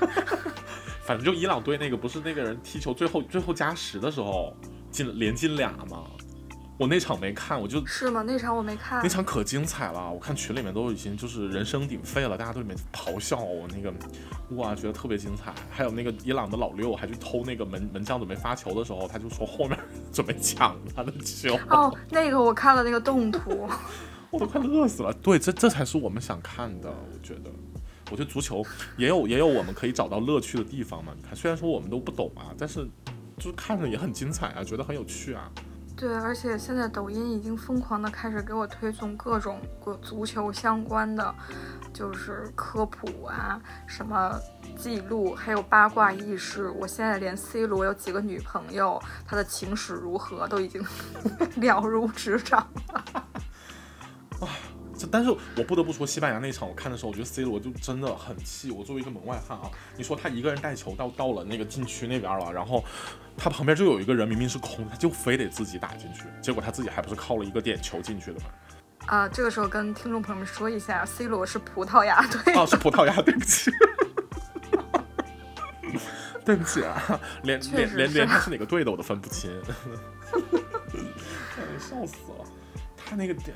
[1.05, 4.53] 反正就伊朗队那个，不是那个人踢球最后最后加时的时候
[4.91, 6.03] 进连进俩吗？
[6.77, 8.21] 我那场没看，我就是吗？
[8.21, 10.11] 那场我没看，那场可精彩了。
[10.11, 13.91] 我看群里面都已经就是人声鼎沸了，大家都里面咆哮，我那个
[14.55, 15.51] 哇，觉得特别精彩。
[15.71, 19.75] 还有那个伊朗的老六还去偷那个门门将准备发球的时候，他就说后面
[20.13, 21.57] 准备抢他的球。
[21.69, 23.67] 哦，那个我看了那个动图，
[24.29, 25.11] 我都快乐死了。
[25.13, 26.89] 对，这这才是我们想看的。
[26.89, 27.49] 我觉得，
[28.11, 28.63] 我觉得足球
[28.97, 31.11] 也有也有我们可以找到乐趣的地方嘛。
[31.17, 32.87] 你看，虽然说我们都不懂啊，但是
[33.37, 35.51] 就是看着也很精彩啊，觉得很有趣啊。
[35.97, 39.59] 对，而且现在抖音已经疯狂的开始给我推送各种
[39.99, 41.33] 足球相关的，
[41.91, 44.39] 就是科普啊，什么
[44.77, 46.69] 记录，还有八卦轶事。
[46.69, 50.85] 我现在连 C 罗有几个女朋友，他的情史如何，都已经
[51.57, 53.03] 了如指掌了。
[54.97, 58.71] 哇，这，但是我不得不说，西班牙那场我看的时候，我觉得 C 罗就真的很气。
[58.71, 62.83] 我作为一个门外汉啊，你说他一个人带球到到了那个禁区那边了，然后
[63.37, 68.45] 他旁边就有一个人明明是空，他就非得自己打进去，结果他自己还不是靠了一个点球进去的吗？
[69.05, 72.53] 啊，这个时候跟听众朋友们说一下，C 罗是葡萄牙队。
[72.55, 73.71] 哦，是 葡萄牙，对不起，
[76.43, 79.49] 对不起啊，连连连连他是哪个队的我都分不清，
[81.79, 82.45] 笑死了，
[82.97, 83.55] 他那个点。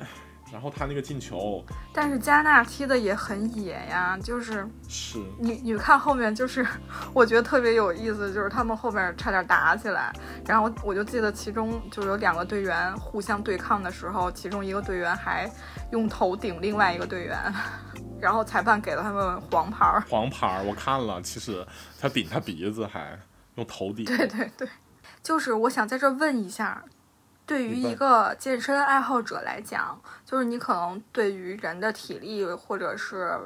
[0.52, 6.64] 然后他那个进球，但是加纳踢的也很野呀，就是是你你看后面就是
[7.14, 10.12] 我觉得特别有意思，就是他们后面差点打起来，
[10.46, 15.50] 然后我就记得其中就有两个队员互相对抗的时候，其中一个队员还
[15.90, 17.38] 用头顶另外一个队员，
[18.20, 19.98] 然后裁判给了他们黄牌。
[20.10, 21.66] 黄牌我看了，其实
[21.98, 23.18] 他顶他鼻子还
[23.54, 24.04] 用头顶。
[24.04, 24.68] 对对对，
[25.22, 26.84] 就是我想在这问一下。
[27.44, 33.38] 对于一个健身爱好者来讲，就是你可能对于人的体力或者是，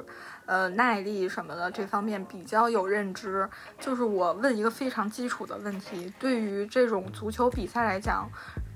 [0.45, 3.49] 呃耐力什么的这方面比较有认知。
[3.79, 8.29] 就是我问一个非常基础的问题：对于这种足球比赛来讲，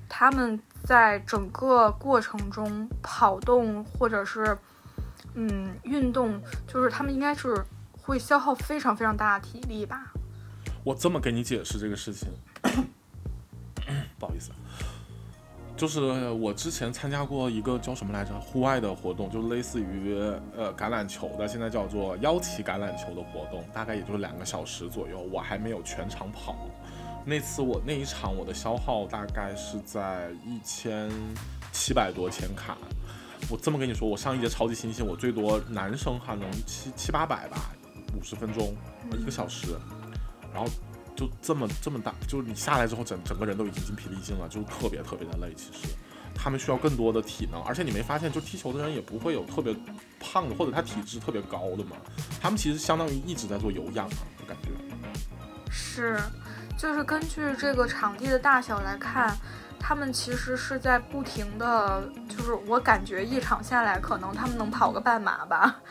[0.10, 4.58] 他们在整个过程中跑动或者是，
[5.36, 7.64] 嗯运动，就是他们应该是
[8.02, 10.12] 会消耗非常非常大的体力吧？
[10.84, 12.28] 我这么给你解释这个事情，
[14.20, 14.52] 不好意思。
[15.82, 20.14] 就是我之前参加过一个叫什么来着，户外的活动，就类似于
[20.56, 25.20] 呃橄榄球的，现在叫做腰旗橄榄球的活动，大概也就是两个小时左右。
[25.34, 26.56] 我还没有全场跑，
[27.26, 31.10] 那次我那一场我的消耗大概是在一千
[31.72, 32.78] 七百多千卡。
[33.50, 37.72] 我这么跟你说，我上一节超级星星，我最多男生哈能七七八百吧，
[38.16, 38.72] 五十分钟，
[39.20, 39.70] 一个小时，
[40.54, 40.70] 然后。
[41.16, 45.54] 就这么这么大，就是你下来之后，整整个人都已经筋疲力尽了，就特别特别的累。
[45.56, 45.88] 其实，
[46.34, 49.76] 他们需要更多的体能，而且你没发现，就踢球的人也不会有特别
[50.20, 51.98] 胖的，或者他体质特别高的嘛。
[52.42, 54.70] 他们其实相当于一直在做有氧啊，我感觉。
[55.70, 56.20] 是，
[56.78, 59.38] 就是根据这个场地的大小来看，
[59.80, 65.82] 他们其实是在不停的，就是我感觉一场下来，可能他们能跑个半马吧。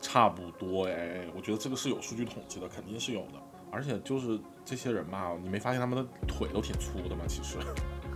[0.00, 3.34] 差不多哎，我觉得这个是有数据统计的，肯定是有的。
[3.70, 7.24] 而且就是这些人吧，你没发现他们的腿都挺粗的吗？
[7.28, 7.56] 其实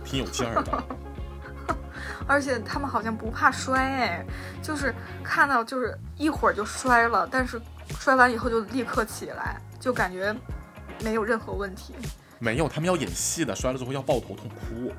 [0.03, 0.83] 挺有劲儿的。
[2.27, 4.25] 而且他们好像不怕摔，哎，
[4.61, 7.61] 就是看到就是一会儿就摔了，但是
[7.99, 10.35] 摔完以后就立刻起来，就感觉
[11.03, 11.93] 没有任何问题。
[12.39, 14.91] 没有，他们要演戏的，摔了之后要抱头痛哭，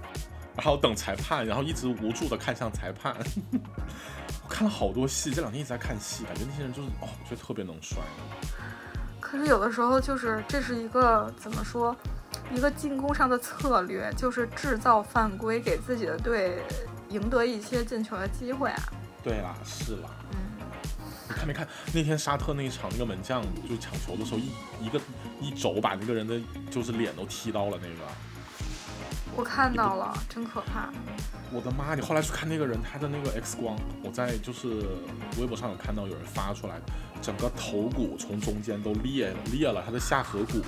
[0.56, 3.14] 然后等裁判，然后一直无助的看向裁判。
[4.42, 7.98] 我看了好多戏，这两天一直在看戏，感觉那些人就是哦，我觉得特别能摔。
[9.34, 11.94] 可是有的时候就是这是一个怎么说，
[12.52, 16.62] 一个进攻上的策略，就是制造犯规，给自己的队
[17.08, 18.80] 赢得一些进球的机会啊。
[19.24, 20.08] 对啦，是啦。
[20.30, 20.38] 嗯，
[21.28, 25.00] 你看没看那天沙特那一场，那个门将就抢球的时候一一个
[25.40, 27.94] 一肘把那个人的就是脸都踢到了那个。
[29.36, 30.92] 我看到了，真可怕。
[31.52, 31.94] 我的妈！
[31.94, 34.86] 你后来去看那个人他的那个 X 光，我在就是
[35.38, 36.80] 微博上有看到有人发出来，
[37.20, 40.60] 整个头骨从中间都裂裂了，他的下颌骨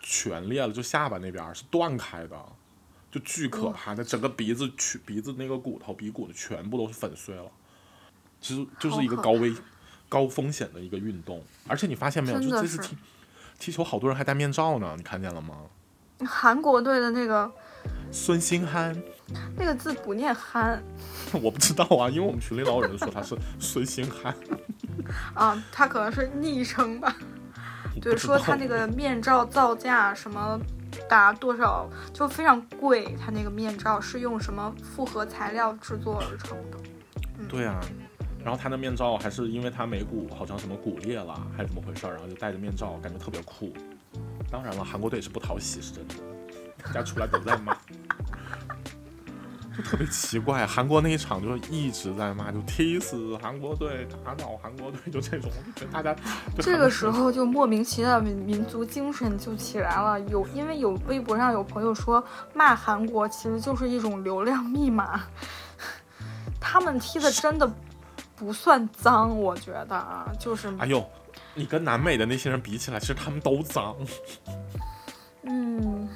[0.00, 2.36] 全裂了，就下巴那边是断开的，
[3.10, 3.94] 就巨可怕。
[3.94, 7.50] 那整个鼻子去鼻子那个骨头鼻骨的全部都是粉碎了，
[8.40, 9.54] 其实就是一个高危
[10.08, 11.42] 高风险的一个运动。
[11.66, 12.96] 而且你发现没有，就这次踢
[13.58, 15.56] 踢球好多人还戴面罩呢，你看见了吗？
[16.26, 17.50] 韩国队的那个
[18.10, 18.96] 孙兴憨。
[19.56, 20.82] 那个字不念憨，
[21.42, 24.34] 我不知道啊，因为我们群里老有人说他是孙兴憨，
[25.34, 27.14] 啊，他可能是昵称吧。
[28.00, 30.58] 对，说他那个面罩造价什么
[31.08, 33.14] 达多少，就非常贵。
[33.20, 36.78] 他那个面罩是用什么复合材料制作而成的？
[37.48, 37.78] 对啊，
[38.42, 43.72] 然后他的面罩还是因为他眉骨好像什么骨裂了，还是怎么回事儿，然后就戴着面罩，感觉特别酷。
[44.50, 46.14] 当然了，韩国队是不讨喜，是真的，
[46.84, 47.76] 大家出来都在骂。
[49.76, 56.16] 就特别奇怪，韩国那一场就是一直在骂，就踢死韩国队，打倒韩国队，就这种，就大家
[56.58, 60.18] 这个时候就莫名其妙的民族精神就起来了。
[60.22, 65.20] 有因为有微博上有朋友说骂韩国其实就是一种流量密码，
[66.60, 67.72] 他们踢的真的
[68.34, 71.08] 不算脏，我觉得啊，就是哎呦，
[71.54, 73.94] 你跟南美的那些人比起来，其实他们都脏。
[75.50, 76.08] 嗯，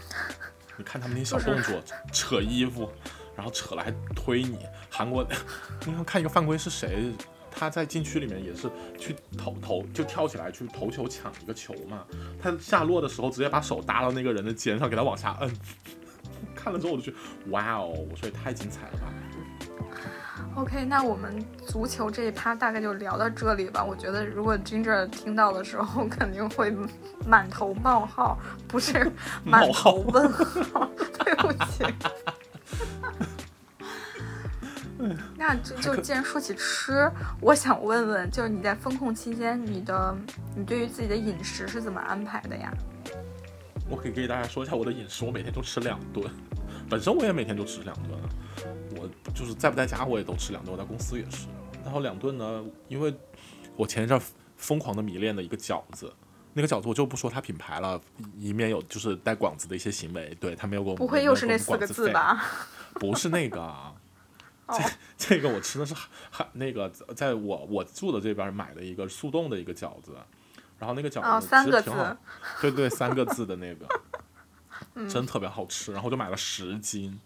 [0.76, 1.82] 你看他们那小动作，
[2.12, 2.90] 扯衣服。
[3.34, 4.58] 然后扯了还推你，
[4.90, 5.26] 韩国，
[5.86, 7.10] 你看看一个犯规是谁？
[7.50, 12.04] 他在禁区里面也是去投投，就跳起来去投球抢一个球嘛。
[12.38, 15.50] 他下落的时候直接把手搭到那个人的肩上，给他往下摁。
[16.54, 17.16] 看了之后我就觉得，
[17.50, 19.10] 哇哦，我说也太精彩了吧！
[20.54, 23.82] OK，那我们足球这一趴大概就聊到这里吧。
[23.82, 26.74] 我觉得如果 Ginger 听到的时候， 肯定会
[27.26, 28.38] 满头冒号，
[28.68, 29.10] 不是
[29.44, 30.88] 满头问号。
[31.24, 31.84] 对不起。
[35.36, 37.10] 那就就既然说起吃，
[37.40, 40.14] 我想问问，就是你在风控期间，你的
[40.54, 42.72] 你对于自己的饮食是怎么安排的呀？
[43.90, 46.30] 我可以给大家说一下我的饮食，我每天都吃两顿，
[46.88, 48.16] 本身我也每天都吃两顿，
[49.02, 51.46] 我就是在不在家我也都吃两顿，我在公司也是。
[51.82, 53.14] 然后两顿呢，因为
[53.76, 54.20] 我前一阵
[54.56, 56.12] 疯狂的迷恋的一个饺子，
[56.54, 58.00] 那个饺子我就不说它品牌了，
[58.38, 60.34] 以免有就是带广子的一些行为。
[60.40, 62.44] 对他没有给我不会又是那四个字吧？
[62.94, 63.74] 不是那个。
[64.72, 64.82] 这
[65.18, 65.92] 这个我吃的是
[66.30, 70.16] 还那个，在我我住的这边买的一个速冻的一个饺子，
[70.78, 72.16] 然后那个饺子其实挺好，
[72.62, 73.86] 对对，三个字的那个，
[75.10, 77.20] 真特别好吃，然后就买了十斤，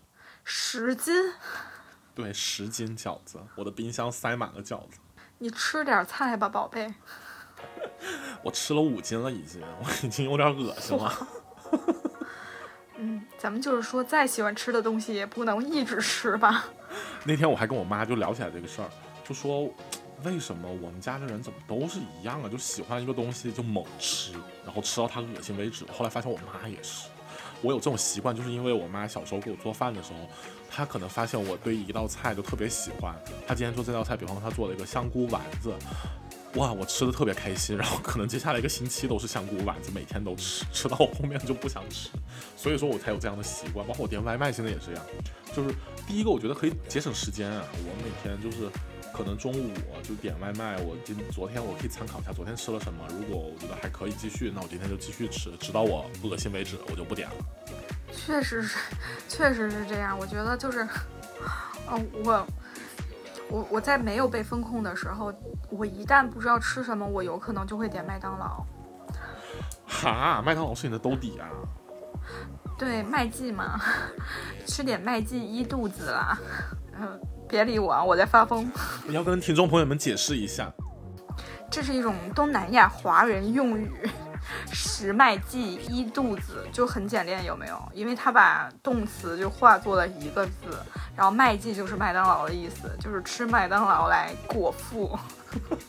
[0.48, 1.12] 十斤，
[2.14, 4.98] 对，十斤饺子，我的冰箱塞满了饺子。
[5.38, 6.94] 你吃点菜吧，宝贝。
[8.44, 11.28] 我吃了五斤了，已经，我已经有点恶心了。
[12.94, 16.66] 嗯，咱们就是说，再喜欢吃的东西也不能一直吃吧。
[17.26, 18.88] 那天我还跟我妈就聊起来这个事儿，
[19.24, 19.68] 就说
[20.22, 22.48] 为什么我们家的人怎么都是一样啊？
[22.48, 24.32] 就喜欢一个东西就猛吃，
[24.64, 25.84] 然后吃到它恶心为止。
[25.86, 27.08] 后来发现我妈也是，
[27.62, 30.18] 我有这种习惯，就是因为我妈小时候给我做饭的时候，
[30.70, 33.14] 她可能发现我对一道菜就特别喜欢。
[33.46, 35.72] 她今天做这道菜，比方说她做了一个香菇丸子。
[36.54, 42.08] 哇，我吃的特别开心，然后可能接下来一个星期都是香菇丸子，每天都吃，吃到我后面就不想吃，
[42.56, 43.86] 所以说我才有这样的习惯。
[43.86, 45.04] 包括我点外卖现在也这样，
[45.54, 45.74] 就是
[46.06, 48.70] 第一个我觉得可以节省时间啊，我每天就是
[49.16, 49.70] 可能中午
[50.02, 57.34] 就点外卖，我今昨天我可以参考一下昨天吃了什么，如果我觉得还可以继续，那我今天就继续吃，直到我不恶心为止，我就不点了。
[58.12, 58.78] 确实是，
[59.28, 60.86] 确实是这样，我觉得就是，
[61.88, 62.46] 哦，我。
[63.48, 65.32] 我我在没有被风控的时候，
[65.70, 68.66] 我一旦不知道吃什么，我有可能就会点麦当劳。
[69.86, 71.46] 哈，麦当劳是你的兜底啊？
[72.76, 73.80] 对，麦记嘛，
[74.66, 76.36] 吃点麦记一肚子啦。
[77.00, 78.70] 嗯， 别理我啊，我在发疯。
[79.06, 80.72] 你要跟听众朋友们解释一下，
[81.70, 83.90] 这是一种东南亚华人用语。
[84.72, 87.76] 食麦记一肚子就很简练，有没有？
[87.92, 90.78] 因为他把动词就化作了一个字，
[91.16, 95.18] 然后麦记就是麦当劳的意思，就是吃麦当劳来果腹。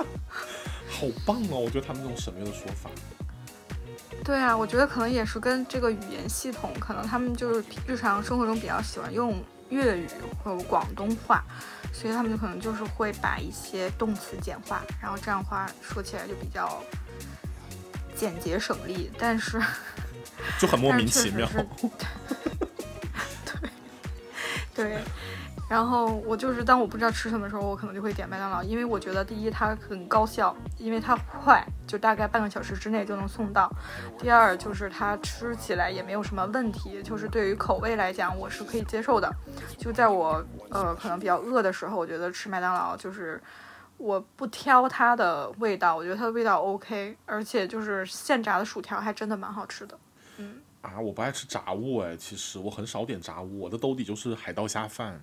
[0.89, 1.59] 好棒哦！
[1.59, 2.89] 我觉得他们这种省略的说法。
[4.23, 9.35] 对啊，我觉得可能也是跟这个语言系统，可能他们就是日常生活中比较喜欢用
[9.69, 10.07] 粤语
[10.43, 11.43] 或者广东话，
[11.93, 16.83] 所以他们就可能就是会把一些动词简化，然后这样话说起来就比较。
[18.15, 19.61] 简洁省力，但是
[20.59, 21.47] 就很莫名其妙。
[23.45, 23.69] 对
[24.73, 25.03] 对，
[25.69, 33.69] 然后我就是当我不知道吃什么时候，我可能就会点麦当劳，因为我觉得第一它很高效，因为它快，就大概半个小时之内就能送到；
[34.17, 39.33] 第二就是它吃起来也没有什么问题，就是对于口味来讲我是可以接受的。
[39.77, 43.41] 就在我呃可能比较饿的时候，我觉得吃麦当劳就是。
[43.99, 49.97] 我不挑它的味道，我觉得它的味道 OK，而且就是现炸的薯条还真的蛮好吃的。
[50.37, 55.19] 嗯啊，我不爱吃炸物哎，其实我很少点炸物，我的兜底就是海盗虾饭，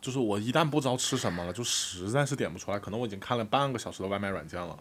[0.00, 4.76] 就是我一旦不知道吃什么了，就实在是点不出来，可能我已经看了半个小时的外卖软件了，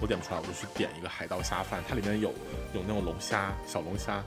[0.00, 2.30] 我点不出来，我就去点一个海盗虾饭，它里面有
[2.74, 4.22] 有那种龙虾、小龙虾，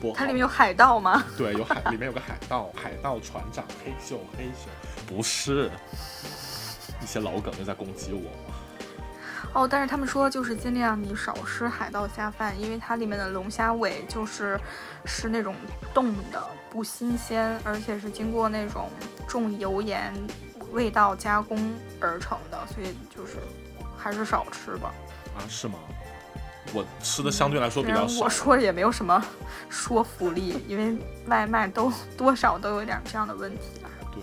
[0.00, 1.24] 不，它里面有海盗吗？
[1.36, 4.68] 对，有海，里面有个海盗，海盗船长黑秀黑秀，
[5.06, 5.70] 不是。
[7.00, 8.28] 一些老梗又在攻击我。
[9.54, 14.58] 哦，但是他们说就是尽量你少吃海盗虾饭，因为它里面的龙虾尾就是
[15.04, 15.54] 是那种
[15.94, 18.90] 冻的，不新鲜，而且是经过那种
[19.28, 20.12] 重油盐
[20.72, 21.56] 味道加工
[22.00, 23.36] 而成的，所以就是
[23.96, 24.92] 还是少吃吧。
[25.36, 25.78] 啊，是吗？
[26.74, 28.24] 我吃的相对来说比较少。
[28.24, 29.24] 我说也没有什么
[29.70, 33.80] 说服力，因为外卖都多少都有点这样的问题。
[34.12, 34.22] 对，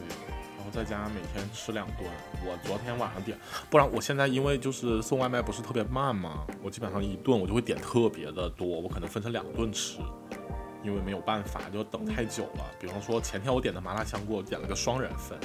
[0.55, 2.05] 然后在家每天吃两顿。
[2.45, 3.35] 我昨天晚上点，
[3.71, 9.97] 不然我现在因为就是送外卖不是特别慢嘛，我基本上一顿我就会点特别的多，我可能分成两顿吃，
[10.85, 12.65] 因为没有办法，就等太久了。
[12.79, 15.37] 比方说前天我点的麻辣香锅，点了个双人份，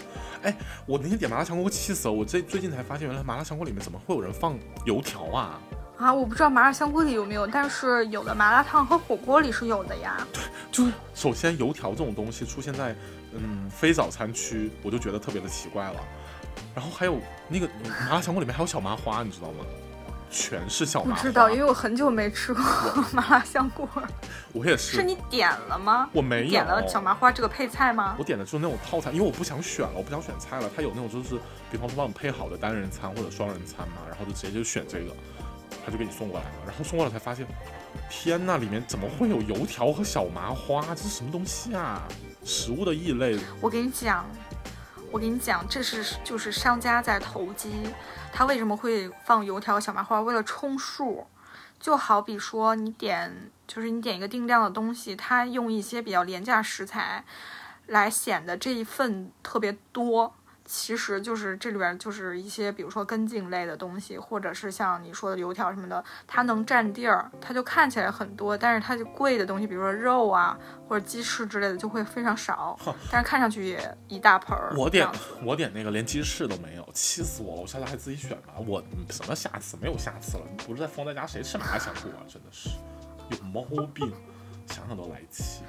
[0.42, 5.58] 哎，我那天点麻辣香锅气死了，我这最近才发现原来麻辣香锅里面怎么会有人放油条啊？
[5.96, 10.26] 啊，我不知道麻辣香锅里有没有，但是有的麻辣烫和火锅里是有的呀。
[10.32, 12.94] 对，就是首先油条这种东西出现在
[13.34, 16.00] 嗯非早餐区，我就觉得特别的奇怪了。
[16.74, 17.18] 然后还有
[17.48, 17.68] 那个
[18.08, 19.64] 麻辣香锅里面还有小麻花，你知道吗？
[20.30, 22.62] 全是小麻知道，因为我很久没吃过
[23.12, 23.88] 麻辣香锅。
[24.54, 24.96] 我也是。
[24.96, 26.08] 是你点了吗？
[26.12, 26.50] 我没有。
[26.50, 28.14] 点了小麻花这个配菜吗？
[28.18, 30.70] 我点的就是那种套餐，因为我不想选了，我不想选菜了。
[30.74, 35.14] 它有那种就是，比方说帮你配好的单人餐或者双人餐嘛，然后就直接就选这个，
[35.84, 36.52] 他就给你送过来了。
[36.66, 37.44] 然后送过来才发现，
[38.08, 40.82] 天呐，里面怎么会有油条和小麻花？
[40.94, 42.02] 这是什么东西啊？
[42.44, 43.36] 食物的异类。
[43.60, 44.24] 我跟你讲。
[45.12, 47.92] 我跟你讲，这是就是商家在投机，
[48.32, 50.20] 他为什么会放油条、小麻花？
[50.20, 51.26] 为了充数，
[51.80, 57.24] 就好比说你点，就是你点一个定量的东西，他用一些比较廉价食材，
[57.86, 60.32] 来显得这一份特别多。
[60.72, 70.56] 其实就是这里边就是一些，比如说根茎类的东西，或者是像你说的油条什么的，它能占地儿，它就看起来很多，但是它就贵的东西，比如说肉啊
[70.88, 72.78] 或者鸡翅之类的，就会非常少，
[73.10, 74.72] 但是看上去也一大盆儿。
[74.76, 75.08] 我点
[75.42, 77.62] 我点那个连鸡翅都没有，气死我了！
[77.62, 78.54] 我下次还自己选吧。
[78.64, 79.76] 我什么下次？
[79.82, 80.44] 没有下次了。
[80.48, 82.22] 你不是在封在家，谁吃麻辣香锅啊？
[82.28, 82.70] 真的是
[83.30, 83.62] 有毛
[83.92, 84.12] 病，
[84.68, 85.64] 想想都来气。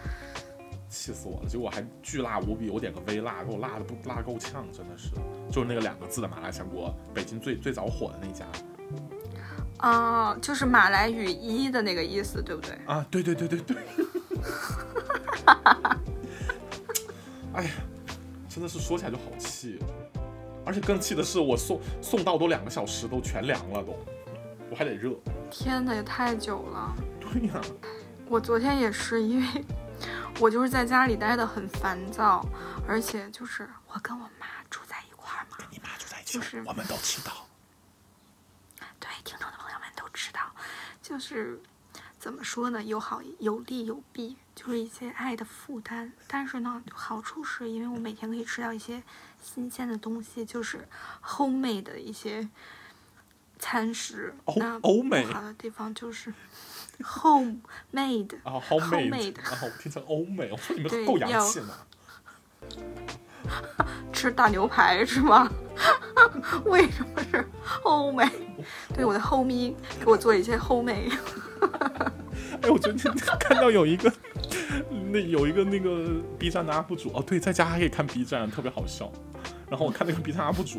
[0.91, 1.47] 气死我了！
[1.47, 5.11] 结果还巨辣无比，我点个微辣，给我辣的不辣够呛，真的是，
[5.49, 8.45] 就是那个两个字的麻辣香锅，北京最最早火的那家。
[9.77, 12.77] 啊，就是马来语一的那个意思，对不对？
[12.85, 13.77] 啊，对对对对对。
[17.53, 17.71] 哎呀，
[18.49, 19.79] 真的是说起来就好气，
[20.65, 23.95] 而且更气的是，我送送到都两个小时，都全凉了都，
[24.69, 25.13] 我还得热。
[25.49, 26.93] 天哪，也太久了。
[27.21, 27.61] 对呀。
[28.27, 29.47] 我昨天也是因为。
[30.41, 32.43] 我就是在家里待的很烦躁，
[32.87, 37.45] 而且就是我跟我妈住在一块儿嘛，跟你妈住在一起，就是我们都知道。
[38.99, 40.41] 对，听众的朋友们都知道，
[40.99, 41.61] 就是
[42.17, 46.11] 怎么说呢，有好有利有弊，就是一些爱的负担。
[46.27, 49.03] 但是呢，好处是因为我每天可以吃到一些
[49.39, 50.87] 新鲜的东西，就是
[51.23, 52.49] homemade 的一些
[53.59, 54.33] 餐食。
[54.55, 56.33] 那欧美好的地方就是。
[56.99, 61.73] Homemade 啊，Homemade 啊，听成欧美，我说你们够洋气呢。
[64.13, 65.49] 吃大牛排是吗？
[66.65, 67.43] 为什么是
[67.83, 68.29] 欧美？
[68.93, 71.11] 对，我的 Homie 给我做一些 Homemade。
[72.61, 74.11] 哎，我最近看到有一个，
[75.11, 79.11] 那有一个那个 B 站的 UP 主哦，对，在家还可以看 B 站，特别好笑。
[79.69, 80.77] 然后我看那个 B 站 UP 主。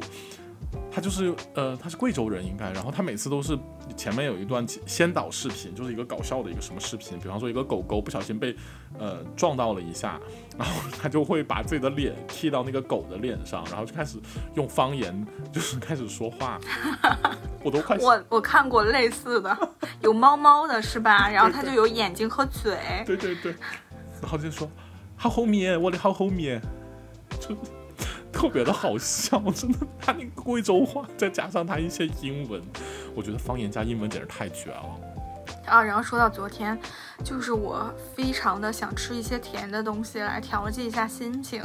[0.91, 3.59] 他就是呃，他是贵州人应该，然后他每次都是
[3.97, 8.55] 前面有一段先导视频，就是一个搞笑的一个什么视频，比方说一个狗狗不小心被
[8.99, 10.21] 呃撞到了一下，
[10.59, 14.19] 然后他就会把自己的脸贴到那个狗的脸上，然后就开始
[14.55, 16.61] 用方言就是开始说话，
[17.65, 19.57] 我都快我我看过类似的，
[20.01, 21.29] 有猫猫的是吧？
[21.31, 23.55] 然后它就有眼睛和嘴，对对对，
[24.21, 24.71] 然后就说
[25.17, 26.61] 好后面，我的好后面，
[27.41, 27.57] 就。
[28.43, 32.61] 特别的好笑， 真的，他那个贵州话再加上他一些英文，
[33.15, 34.99] 我觉得方言加英文简直太绝了。
[35.65, 36.77] 啊，然后说到昨天，
[37.23, 41.63] 就是我非常的想吃一些甜的东西来调剂一下心情，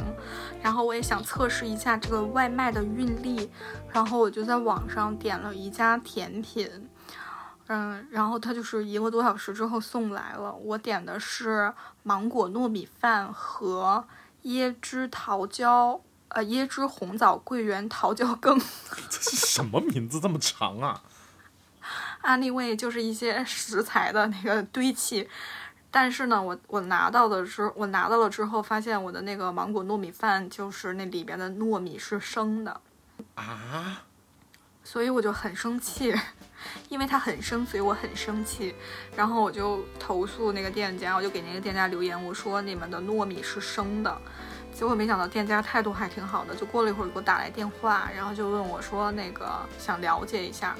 [0.62, 3.50] 然后我也想测试一下这个外卖的运力，
[3.92, 6.88] 然后我就在网上点了一家甜品，
[7.66, 11.74] 嗯，然后它就是一个多小时之后送来了，我点的是
[12.04, 14.04] 芒果糯米饭和
[14.44, 16.00] 椰汁桃胶。
[16.28, 18.60] 呃，椰汁红枣桂圆桃胶羹，
[19.08, 21.02] 这是什么名字这么长啊？
[22.20, 25.26] 安利味就是一些食材的那个堆砌，
[25.90, 32.80] 但是呢，我我拿到的是我拿到了之后，发现我的那个芒果糯米饭就是那里边的糯米是生的
[33.34, 34.02] 啊，
[34.84, 36.14] 所以我就很生气，
[36.90, 38.74] 因为它很生，所以我很生气，
[39.16, 44.20] 然后我就投诉那个店家，我就给那个店家留言，我说你们的糯米是生的。
[44.78, 50.76] 结果没想到店家态度还挺好的，就过了一会儿给我打来电话，然后就问我说：“那个想了解一下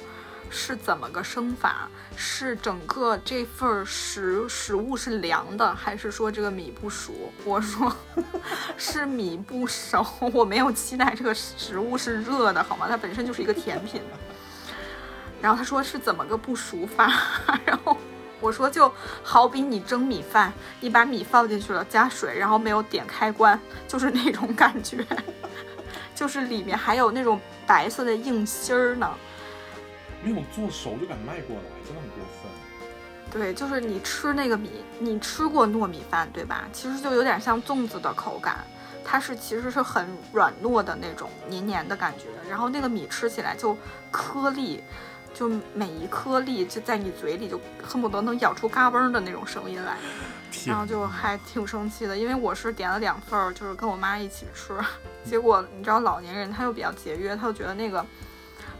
[0.49, 1.89] 是怎么个生法？
[2.15, 7.93] 是整个这份食食物是凉的，还是说这个米不熟？”我说：
[8.79, 12.87] “是米不熟，我没有期待这个食物是热的，好吗？
[12.89, 14.01] 它本身就是一个甜品。”
[15.41, 17.11] 然后他说：“是怎么个不熟法？”
[17.67, 17.97] 然后。
[18.39, 18.91] 我说，就
[19.23, 25.05] 好比你蒸米饭，你把米放进去了，加水，然后没有点开关，就是那种感觉，
[26.15, 29.09] 就是里面还有那种白色的硬芯儿呢。
[30.23, 32.51] 没有做熟就敢卖过来，真的很过分。
[33.31, 36.65] 对，就是你吃那个米，你吃过糯米饭对吧？
[36.73, 38.65] 其实就有点像粽子的口感，
[39.05, 43.77] 它是其实是很软糯的那种黏黏的感觉，然后那个米吃起来就
[44.11, 44.83] 颗粒。
[45.33, 49.97] 就每一颗粒就在你嘴里，就恨不得能咬出嘎嘣的那种声音来，
[50.65, 54.73] 然后就还挺生气的，因为我是点了两份儿，就是跟我妈一起吃，
[55.23, 58.05] 结果你知道老年人他又比较节约，他就觉得那个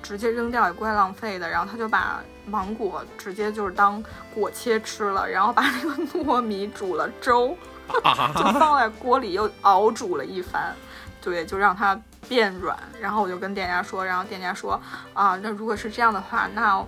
[0.01, 7.55] 直接扔掉也怪浪费的，然后他就把芒果直接就是当果切吃了，然后把那个糯米煮了粥，
[8.35, 10.73] 就放在锅里又熬煮了一番，
[11.21, 12.77] 对，就让它变软。
[13.01, 14.79] 然后我就跟店家说，然后店家说
[15.13, 16.85] 啊，那如果是这样的话，那。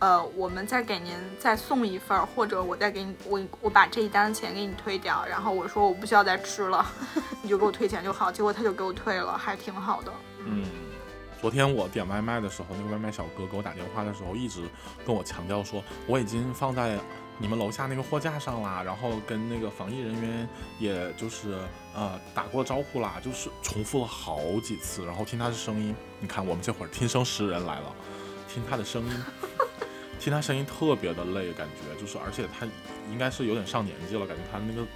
[0.00, 5.22] 呃，我们再给您再送一份，或者我再给你，我我把这一单的钱给你退掉。
[5.28, 6.86] 然后我说我不需要再吃了，
[7.42, 8.32] 你就给我退钱就好。
[8.32, 10.10] 结果他就给我退了，还挺好的。
[10.46, 10.64] 嗯，
[11.38, 14.62] 昨天我点外卖的时候，那个外卖小哥给我打电话的时候，一直
[15.06, 16.98] 跟我强调说我已经放在
[17.40, 21.58] 你们楼下那个货架上啦，然后跟那个防疫人员也就是
[21.94, 25.06] 呃打过招呼啦，就是重复了好几次。
[25.06, 27.96] 然后听他的声音，你看我们这会儿听声识人来了，
[28.46, 29.10] 听他的声音。
[30.20, 32.66] 听他声音特别的累，感觉就是，而且他
[33.10, 34.86] 应该是有点上年纪了，感觉他那个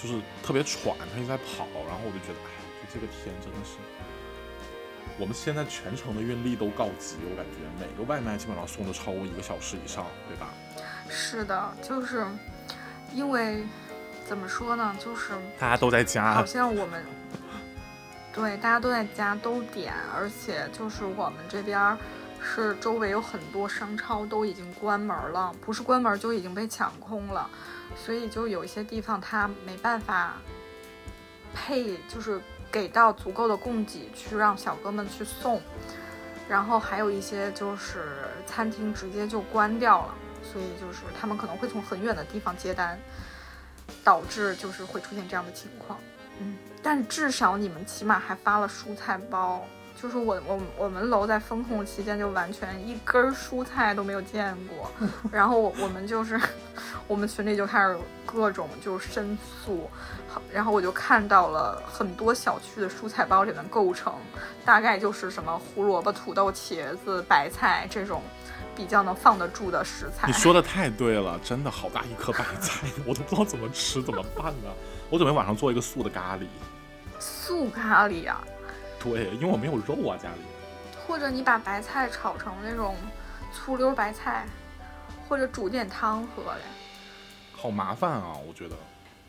[0.00, 3.82] 就是特别喘，他一直在跑，然后我就觉得，哎，就这个天真的是，
[5.18, 10.54] 我们现在全程的运力都告急，我感觉每个外卖基本上送的超过一个小时以上，对吧？
[11.14, 12.26] 是的，就是
[13.12, 13.64] 因为
[14.26, 17.02] 怎么说呢，就是大家都在家，好像我们
[18.32, 21.96] 对大家都在家都点，而且就是我们这边。
[22.46, 27.48] 是周围有很多商超都已经关门了，不是关门就已经被抢空了，
[27.96, 30.34] 所以就有一些地方它没办法
[31.54, 32.38] 配，就是
[32.70, 35.58] 给到足够的供给去让小哥们去送，
[36.46, 38.02] 然后还有一些就是
[38.44, 40.14] 餐厅直接就关掉了，
[40.54, 42.96] 所以就是他们可能会从很远的地方接单，
[44.04, 45.98] 导致就是会出现这样的情况。
[46.38, 49.66] 嗯，但至少你们起码还发了蔬菜包。
[50.04, 54.90] 就是我我我们楼在封控期间就完全一根蔬菜都没有见过，
[55.32, 56.38] 然后我我们就是
[57.08, 57.96] 我们群里就开始
[58.26, 59.88] 各种就申诉，
[60.52, 64.12] 然后我就看到了很多小区的蔬菜包里面构成
[64.62, 68.20] 大概就是什么胡萝卜、土豆、茄子、白菜这种
[68.76, 70.26] 比较能放得住的食材。
[70.26, 74.68] 你说的太对了，真的好大一颗白菜， 我都不知道怎么吃怎么办呢？
[75.08, 76.44] 我准备晚上做一个素的咖喱，
[77.18, 78.44] 素咖喱啊。
[79.04, 80.40] 对，因为我没有肉啊，家里。
[81.06, 82.96] 或者你把白菜炒成那种
[83.52, 84.46] 醋溜白菜，
[85.28, 86.62] 或者煮点汤喝嘞。
[87.52, 88.74] 好麻烦啊，我觉得。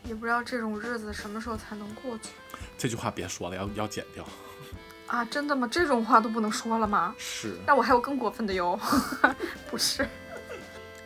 [0.04, 2.30] 也不知道这种日子什么时候才能过去。
[2.78, 4.26] 这句话别说了，要要剪掉。
[5.06, 5.68] 啊，真的吗？
[5.70, 7.14] 这种话都不能说了吗？
[7.18, 7.58] 是。
[7.66, 8.80] 那我还有更过分的哟。
[9.70, 10.08] 不是。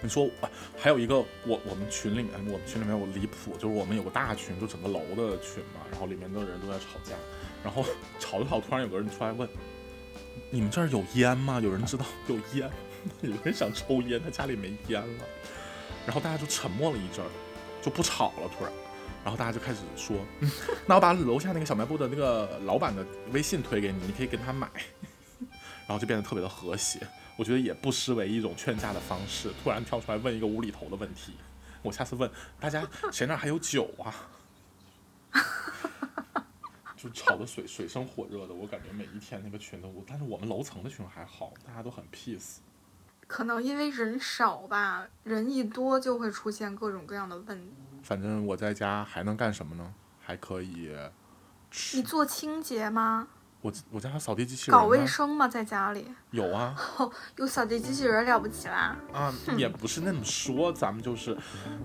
[0.01, 0.31] 你说，
[0.79, 7.13] 还有一个，我我们群里面，我们群里面我离谱，就是我们有个大群，就整个楼的群嘛，然后里面的人都在吵架。
[7.63, 7.85] 然后
[8.19, 9.49] 吵着吵，突然有个人出来问
[10.51, 11.61] ：“你们这儿有烟吗？
[11.61, 12.71] 有人知道有烟？
[13.23, 15.25] 有人想抽烟，他家里没烟了。”
[16.07, 17.31] 然后大家就沉默了一阵儿，
[17.83, 18.51] 就不吵了。
[18.57, 18.73] 突然，
[19.23, 20.17] 然后大家就开始说
[20.87, 24.69] ：“那我把楼下那个小卖部的那个老板的微信推给你，你可以跟他买。”
[25.87, 27.01] 然后就变得特别的和谐。
[27.37, 29.51] 我觉得也不失为一种劝架的方式。
[29.63, 31.35] 突然跳出来问一个无厘头的问题，
[31.83, 32.31] 我下次问
[32.61, 34.15] 大家：谁那还有酒啊？
[37.03, 42.59] 就吵得水 水深火热的，我感觉每一天那个群都，但是我们楼层的群还好，大家都很 peace。
[43.27, 47.73] 可能因为人少吧，人一多就会出现各种各样的问题。
[48.03, 49.95] 反正我在家还能干什么呢？
[50.21, 50.95] 还可以。
[51.95, 53.29] 你做清洁吗？
[53.63, 54.79] 我我家扫地机器人。
[54.79, 55.47] 搞卫生吗？
[55.47, 56.07] 在家里？
[56.33, 56.75] 有啊。
[57.37, 58.97] 有扫地机器人了不起啦？
[59.13, 61.37] 啊，也不是那么说，咱们就是，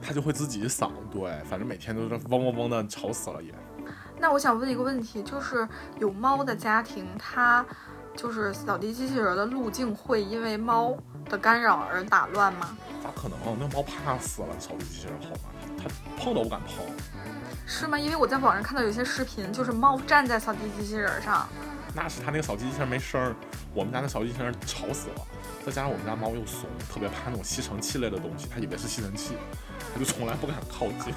[0.02, 3.54] 它就会自己扫，对，反正每天都是嗡嗡嗡的，吵死了也。
[4.20, 5.68] 那我想问一个问题，就是
[6.00, 7.66] 有猫的家庭，它
[8.16, 10.96] 就是扫地机器人的路径会因为猫
[11.30, 12.76] 的干扰而打乱吗？
[13.04, 13.38] 咋可能？
[13.60, 15.50] 那猫怕死了，扫地机器人好吗？
[15.78, 16.86] 它碰都不敢碰。
[17.68, 17.98] 是吗？
[18.00, 21.48] 因为我在网上看到有些视频，就是猫站在扫地机器人上。
[21.94, 23.36] 那是它那个扫地机器人没声儿，
[23.74, 25.22] 我们家那扫地机器人吵死了。
[25.66, 29.36] 再加上我们家猫又怂，特别怕那种吸尘器类的东西，它以为是吸尘器，
[29.94, 31.14] 它就从来不敢靠近。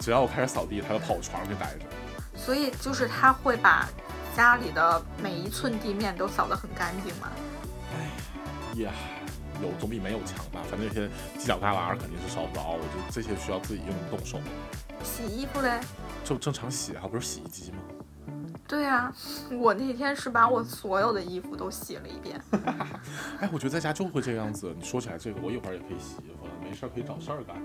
[0.00, 1.84] 只要我开始扫地，它就跑我床上去待着。
[2.36, 3.88] 所以就是他会把
[4.36, 7.28] 家里的每一寸地面都扫得很干净吗？
[7.94, 8.90] 哎呀，
[9.62, 10.60] 有总比没有强吧。
[10.68, 11.08] 反正有些
[11.38, 14.40] 犄角旮旯肯定是扫不着，我觉得这些需要自己用动手。
[15.02, 15.80] 洗衣服嘞？
[16.24, 17.78] 就正常洗，还不是洗衣机吗？
[18.66, 19.12] 对呀，
[19.52, 22.40] 我那天是把我所有的衣服都洗了一遍。
[23.38, 24.74] 哎，我觉得在家就会这个样子。
[24.76, 27.56] 你说起来这个，我一会儿也可以洗衣服了，没事可以找事儿干。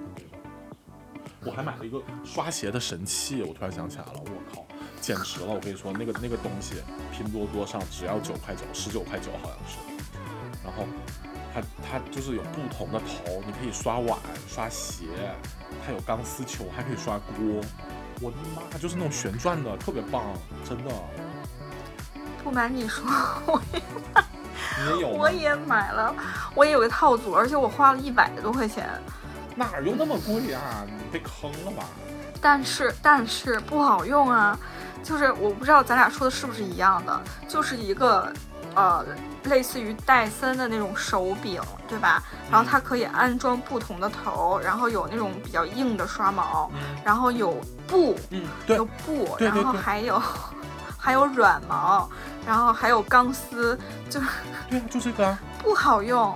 [1.46, 4.66] 我还买了一个刷鞋的神器，我突然想起来了，我靠，
[5.00, 5.48] 简直了！
[5.48, 6.76] 我跟你说，那个那个东西，
[7.14, 9.78] 拼多多上只要九块九，十九块九好像是。
[10.64, 10.86] 然后
[11.54, 15.06] 它它就是有不同的头，你可以刷碗、刷鞋，
[15.86, 17.62] 它有钢丝球，还可以刷锅。
[18.22, 20.24] 我的妈，就是那种旋转的，特别棒，
[20.68, 20.92] 真的。
[22.44, 23.06] 不瞒你说，
[23.48, 25.32] 我你也有吗我？
[25.32, 26.14] 也买了，
[26.54, 28.90] 我也有个套组，而且我花了一百多块钱。
[29.60, 30.86] 哪儿有那么贵啊？
[30.88, 31.84] 你被坑了吧？
[32.42, 34.58] 但是但是不好用啊，
[35.04, 38.32] 就是我不知道咱俩说的是不是一样的，就是一个
[38.76, 39.06] 呃
[39.44, 42.24] 类似于戴森的那种手柄，对吧？
[42.50, 50.22] 然后它可以安装不同的头，然后有那种比较硬的刷毛，嗯然后有布，嗯，对有，布，然后还有
[50.98, 52.10] 还有软毛，
[52.48, 53.78] 然后还有钢丝，
[54.10, 54.28] 就是
[54.70, 55.38] 对啊，就这个啊。
[55.62, 56.34] 不好用。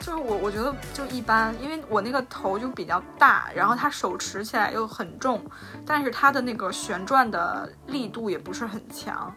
[0.00, 5.44] 就是我，我觉得就一般，因为我那个头就比较大，然后它手持起来又很重，
[5.86, 9.32] 但是它的那个旋转的力度也不是很强，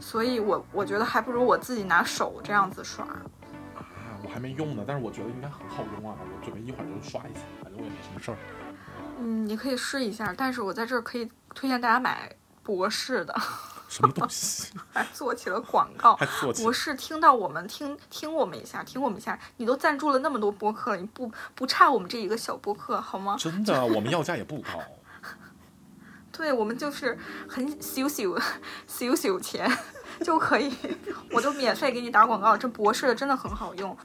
[0.00, 3.04] 所以我我觉得还不如我自己拿手这样子刷。
[3.04, 3.84] 啊，
[4.24, 8.36] 我还没用呢，但是我觉得应该很好用啊，我准备一会儿就刷一下，反正我也没什么事儿。
[9.20, 13.34] 嗯，你可以试一下，但是我在这儿可以推荐大家买博士的，
[13.88, 14.72] 什么东西？
[14.92, 16.16] 还做起了广告。
[16.16, 23.36] 还做起博士听到我们听听我们一下，听我们一下，你都赞助了那么多播客了，你不不差我们这一个小播客好吗？
[23.38, 24.68] 真的，我们要价也不高。
[26.32, 27.18] 对我们就是
[27.48, 28.24] 很小小
[28.86, 29.66] 小小钱
[30.24, 30.72] 就可以，
[31.32, 32.56] 我就免费给你打广告。
[32.56, 33.96] 这博士的真的很好用，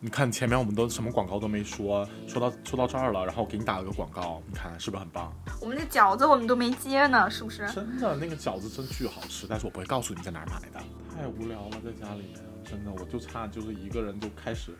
[0.00, 5.32] 你看前面我们都什么广告都没说，说到说到这儿了，然后给你打了个广告，你看是不是很棒？
[5.60, 7.66] 我们这饺子我们都没接呢，是不是？
[7.72, 10.80] 真的，那个饺子真巨好吃，但是我不会告诉你在哪儿买的。
[11.14, 14.72] 太无聊了，在家里面，真的，我就差就是一个人就开始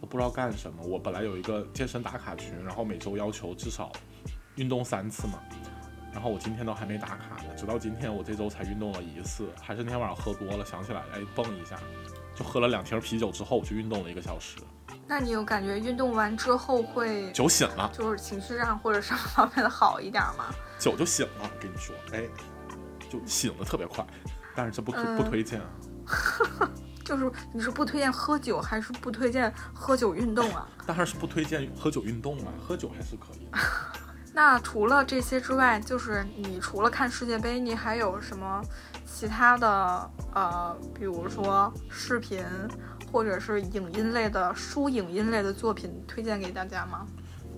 [0.00, 0.82] 我不知道干什么。
[0.82, 3.92] 我本来有一个健身打卡群，然后每周要求至少
[4.56, 5.34] 运动三次嘛，
[6.12, 11.78] 然后我今天都还没打卡呢，直到今天我这周才运动了一次，还是那天晚上喝多了，想起来哎蹦一下，
[12.34, 14.58] 就喝了两瓶啤酒之后，我去运动了一个小时，
[15.06, 20.52] 那你有感觉运动完之后会酒醒了，就是情绪上或者什么方面的好一点吗？
[20.78, 22.24] 酒就醒了，我跟你说，哎，
[23.08, 24.06] 就醒的特别快，
[24.54, 25.66] 但是这不推不嗯推荐啊。
[27.04, 30.68] 就是你是不推荐喝酒，还是不推荐喝酒运动啊？
[30.86, 33.58] 当然是不推荐喝酒运动啊，喝酒还是可以的。
[34.34, 38.62] 那除了这些之外，就是你除了看世界杯，你还有什么
[39.04, 42.42] 其他的呃，比如说视频
[43.12, 47.06] 或者是影音类的书影音类的作品推荐给大家吗？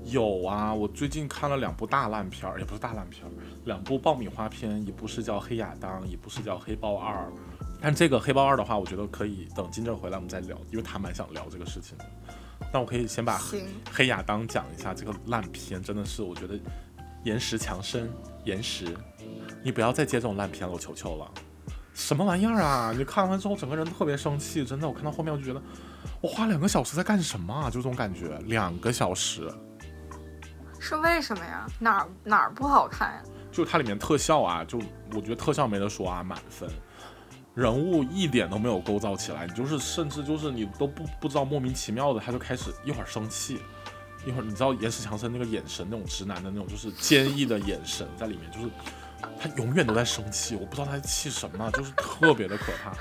[0.03, 3.31] 有啊，我最近看了两部大烂片儿，也不是大烂片儿，
[3.65, 7.15] 两部爆米花片，一部是叫《黑亚当》，一部是叫《黑豹二》。
[7.81, 12.05] 但这个《黑豹二》的话，我觉得可以等金正回来我们再聊，因为他蛮想聊这个事情的。
[12.75, 16.59] 但我可以先把黑，黑亚当讲一下这个烂片，真的是我觉得
[17.23, 18.11] 岩石强生，
[18.45, 18.85] 岩石，
[19.63, 21.31] 你不要再接这种烂片了，我求求了。
[21.95, 22.93] 什么玩意儿啊！
[22.93, 25.63] 你看完之后整个人特别生气，真的，我看到后面我就觉得，
[26.21, 27.71] 我花两个小时在干什么啊？
[27.71, 29.49] 就这种感觉，两个小时。
[30.81, 31.69] 是为什么呀？
[31.79, 33.23] 哪儿哪儿不好看呀？
[33.53, 34.81] 就它里面特效啊，就
[35.13, 36.69] 我觉得特效没得说啊，满分。
[37.55, 43.61] 人物一点都没有构造起来，你就是甚至就是你都不不知道莫名其妙的他就开始一会儿生气，
[44.27, 48.69] 一会儿你知道岩石强森那个眼神那种直男的那种就是坚毅的眼神在里面，就是
[49.39, 52.93] 他永远都在生气，我不知道他在气什么，就是特别的可怕。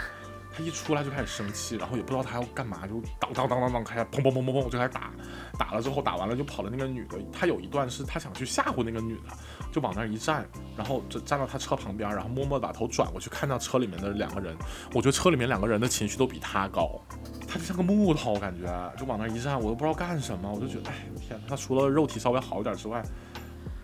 [0.55, 5.11] 他一出来就开始生气，然后也不知道他要干嘛，就当当当当当开始砰砰砰砰砰就开始打，
[5.57, 9.35] 打了之后打完了就跑了那个女的，他有一段是他想去吓唬那个女的，
[9.74, 10.47] 就往那儿一站，
[10.78, 14.55] 然后就站到他车旁边，然后默默地把头转过去看到车里面的两个人，
[14.93, 17.01] 我觉得车里面两个人的情绪都比他高，
[17.47, 23.03] 他就像个木头，我感觉就往那儿一站，我都不知道干什么，我就觉得哎天哪，他除了肉体稍微好一点之外，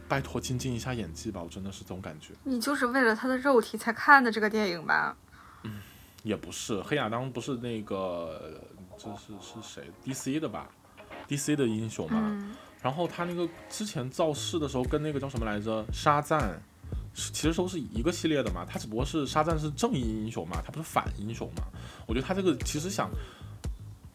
[0.08, 2.34] 拜托精进一下演技吧，我真的是这种感觉。
[2.44, 5.18] 你就是为了他的肉体才看的这个电影吧？
[5.64, 5.82] 嗯
[6.24, 8.62] 也不是，黑亚当不是那个，
[8.98, 10.70] 这是是谁？DC 的吧
[11.30, 12.20] ？DC 的英雄嘛。
[12.22, 15.86] 嗯，然后他那个之前造势的时候跟那个叫什么来着？
[15.92, 16.62] 沙赞，
[17.14, 18.66] 其实都是一个系列的嘛。
[18.66, 21.64] 他只不过是沙赞是正义英雄嘛，他不是反英雄嘛。
[22.08, 23.10] 我觉得他这个其实想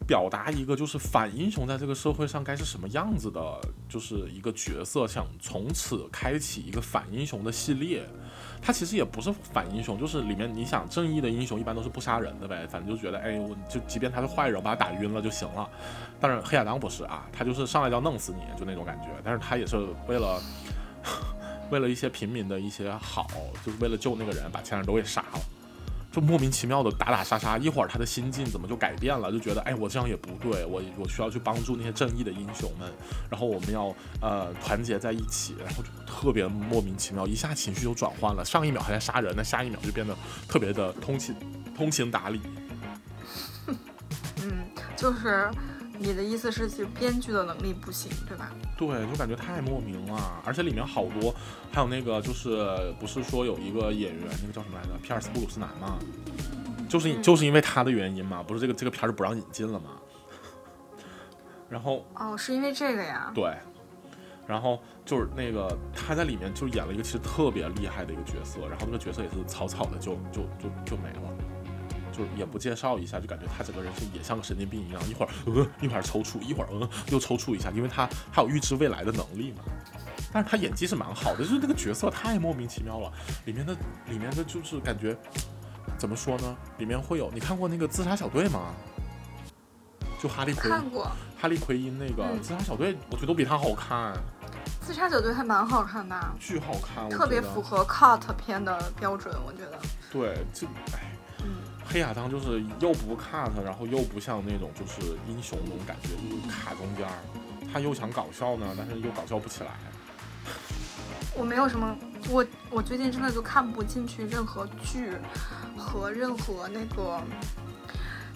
[0.07, 8.05] 表达一个就是反英雄在这个社会上该是什么样子的，就是一个角色，想从此开启一个反英雄的系列。
[8.63, 15.69] 他其实也不是反英雄，就是里面你想正义的英雄一般都是不杀人的呗，反正就觉得哎，我就即便他是坏人，我把他打晕了就行了。
[16.19, 19.09] 但是黑亚当不是啊，他就是上来就要弄死你，就那种感觉。
[19.23, 19.77] 但是他也是
[20.09, 20.43] 为了
[21.71, 23.27] 为了一些平民的一些好，
[23.67, 25.41] 就 是为了救那个人，把其他人都给杀了。
[26.15, 29.33] 就莫名其妙的打打杀杀，一会儿他的心境怎么就改变了？
[29.33, 32.89] 就觉得哎，我这样也不对，我我需要去帮助那些正义的英雄们，
[33.29, 41.35] 然后我们要呃团结在一起，然后就特别莫名其妙，一下情绪就转换了，上一秒还在杀人，那下一秒就变得特别的通情
[41.77, 42.41] 通情达理。
[44.41, 44.53] 嗯，
[44.95, 45.51] 就是
[46.05, 48.53] 你的意思是，其实编剧的能力不行，对吧？
[48.77, 51.35] 对，就感觉太莫名了，而且里面好多，
[51.73, 55.99] 还有那个就是不是说有一个演员，那个叫什么来着，皮尔斯布鲁斯南嘛，
[56.89, 59.93] 就是就是因为他的原因嘛，不是这个这个片儿就不让引进了嘛。
[61.71, 63.33] 然后哦，是因为这个呀？
[63.35, 63.57] 对，
[64.47, 71.23] 然后就是那个他在里面就演了一个其实特别厉害的一个角色，然后那个角色也是草草的就就就就没了，
[72.17, 79.65] 就是也不介绍一下，就感觉他整个人是也像个神经病一样，一会儿呃一会儿抽搐，一会儿呃又抽搐一下，因为他他有预知未来的能力嘛。
[80.33, 83.13] 但是他演技是蛮好的，就是那个角色太莫名其妙了，
[83.45, 83.75] 里面的
[84.09, 85.17] 里面的就是感觉
[85.97, 86.57] 怎么说呢？
[86.79, 88.75] 里面会有你看过那个自杀小队吗？
[90.21, 91.05] 就哈利奎看过
[91.39, 94.15] 哈利奎因那个嗯自杀小队，我觉得都比他好看，
[94.81, 99.79] 自杀小队还蛮好看的，巨好看，特别符合 cut 片的标准，我觉得。
[100.11, 101.14] 对，就哎，嗯，
[101.87, 107.19] 黑亚当就是又不 cut，然后又不像那种就是英雄那种感觉，就是卡中间儿，
[107.73, 109.71] 他又想搞笑呢，但是又搞笑不起来。
[111.37, 111.97] 我没有什么，
[112.31, 115.13] 我我最近真的就看不进去任何剧
[115.77, 117.21] 和任何那个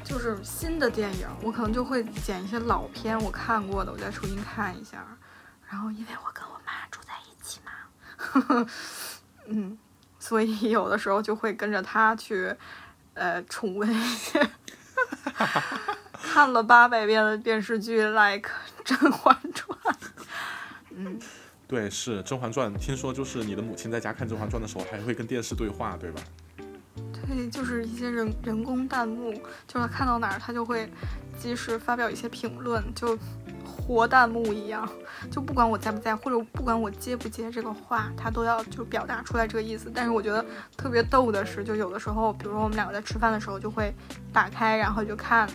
[0.04, 5.04] 就是新的电影，我可能就会捡一些老片我看过的，我再重新看一下。
[5.70, 8.66] 然后因为我跟我妈住在一起嘛，
[9.46, 9.78] 嗯，
[10.18, 12.54] 所以有的时候就会跟着她去
[13.18, 14.48] 呃重温一些
[16.12, 18.48] 看了八百遍的电视剧，like
[18.84, 19.78] 《甄嬛传》。
[20.90, 21.18] 嗯。
[21.66, 26.22] 对，是《甄嬛传》，听说就是你的母亲在家看《甄嬛传》的时候，还会跟电视对话，对吧？
[27.28, 29.34] 对，就是一些人人工弹幕，
[29.66, 30.90] 就是看到哪儿他就会
[31.38, 33.16] 及时发表一些评论，就
[33.64, 34.88] 活弹幕一样，
[35.30, 39.92] 就不管我在不在，或者不管我接不接这个话，他都要就表达出来这个意思。
[39.94, 40.44] 但是我觉得
[40.76, 43.94] 特别逗的是，就有的时候，比如说我们两个在吃饭的时候，就会
[44.32, 45.46] 打开，然后就看。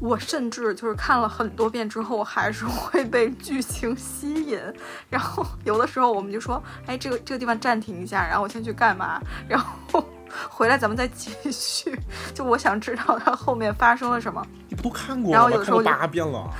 [0.00, 4.60] 我甚至就是看了很多遍之后，还是会被剧情吸引。
[5.08, 10.04] 然后有的时候我们就说，哎，这个这个地方暂停一下，然后我先去干嘛，然后
[10.48, 11.98] 回来咱们再继续。
[12.34, 14.44] 就我想知道它后面发生了什么。
[14.68, 16.50] 你不都看过然后有时候就八遍了。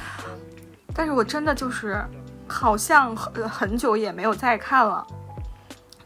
[0.94, 2.04] 但是我真的就是
[2.46, 5.06] 好像很很久也没有再看了。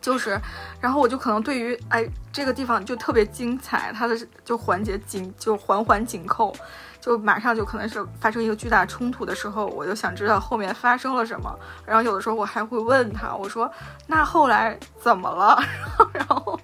[0.00, 0.40] 就是，
[0.80, 6.54] 然后我就可能对于哎这个地方就特别精彩，它的就环节紧就环环紧扣，
[7.00, 11.52] 就马上就可能是发生一个巨大冲突的时候，我就想知道后面发生了什么。
[11.84, 13.70] 然后有的时候我还会问他，我说
[14.06, 15.60] 那后来怎么了？
[16.14, 16.58] 然后，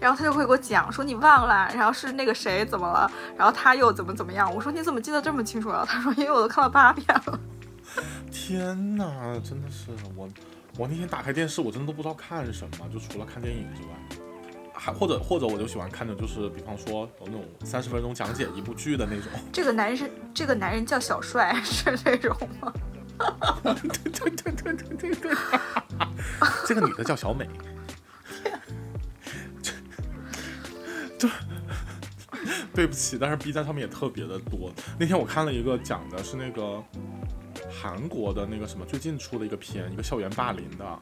[0.00, 4.52] 然后他就会给我讲说你忘了，然后是那个谁怎么了，然后他又怎么怎么样。
[4.52, 5.84] 我说你怎么记得这么清楚啊？
[5.88, 7.40] 他说因为我都看了八遍了。
[8.30, 9.04] 天哪，
[9.44, 10.28] 真的是我，
[10.78, 13.88] 我那天打开电视，我真的都不知道看什么，就除了看电影之外，
[14.72, 19.30] 还或者或者我就喜欢看的就是，比方说有那种三十分钟讲解一部剧的那种。
[19.52, 22.72] 这个男人，这个男人叫小帅，是这种吗？
[23.62, 25.36] 对对对对对对对，
[26.66, 27.48] 这个女的叫小美。
[32.74, 34.72] 对不起，但是 B 站上面也特别的多。
[34.98, 36.82] 那天我看了一个讲的是那个
[37.70, 40.98] 韩国的那个什么，最近出的一个片，一个校园霸凌的，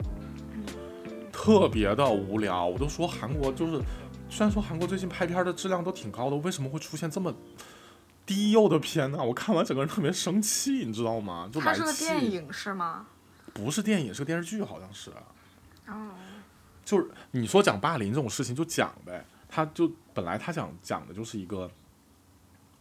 [1.33, 2.67] 特别的无聊。
[2.67, 3.81] 我都说韩国就是，
[4.29, 7.35] 虽然说韩国最近拍片的质量都挺高的，为什么会出现这么？
[8.27, 11.51] 低幼的片呢、我看完整个人特别生气，你知道吗？
[11.53, 11.93] 就它是个。
[11.93, 13.07] 电影是吗？
[13.53, 15.11] 不是电影，是个电视剧，好像是。
[15.89, 16.11] 哦，
[16.85, 21.71] 就是你说讲霸凌这种事情就讲呗，他就本来他想讲的就是一个，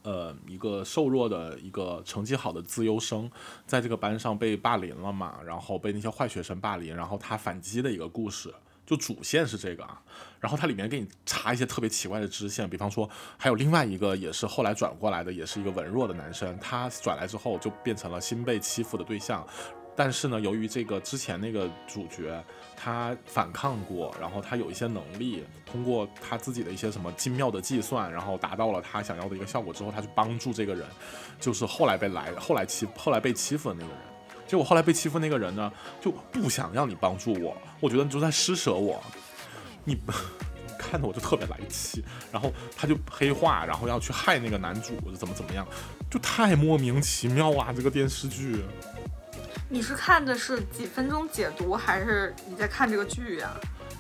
[0.03, 3.29] 呃，一个瘦弱的一个成绩好的资优生，
[3.65, 8.53] 在这个班上被霸凌了嘛，然后被那些坏学生霸凌，然后他反击的一个故事。
[8.85, 10.01] 就主线是这个啊，
[10.39, 13.07] 然后它里面给你插一些特别奇怪的支线，比方说
[13.37, 19.45] 还有另外一个也是后来转过来的，也是一个文弱的男生，他转来之后就变成了新被欺负的对象，
[19.99, 22.41] 但是呢，由于这个之前那个主角
[22.73, 30.87] 他反抗过，然后他有一些能力，通过他自己的一些什么精妙的计算，然后达到了他想要的一个效果之后，他去帮助这个人，
[31.37, 33.97] 就是后来被来后来欺后来被欺负的那个人。
[34.47, 35.69] 结果后来被欺负那个人呢，
[35.99, 39.03] 就不想让你帮助我，我觉得你就在施舍我，
[39.83, 39.97] 你
[40.79, 45.67] 看得我就特别来气，然后他就黑化，然后要去害那个男主，怎么怎么样，
[46.09, 47.73] 就太莫名其妙啊！
[47.75, 48.63] 这个电视剧，
[49.71, 53.51] 你是看的是几分钟解读，还是你在看这个剧呀、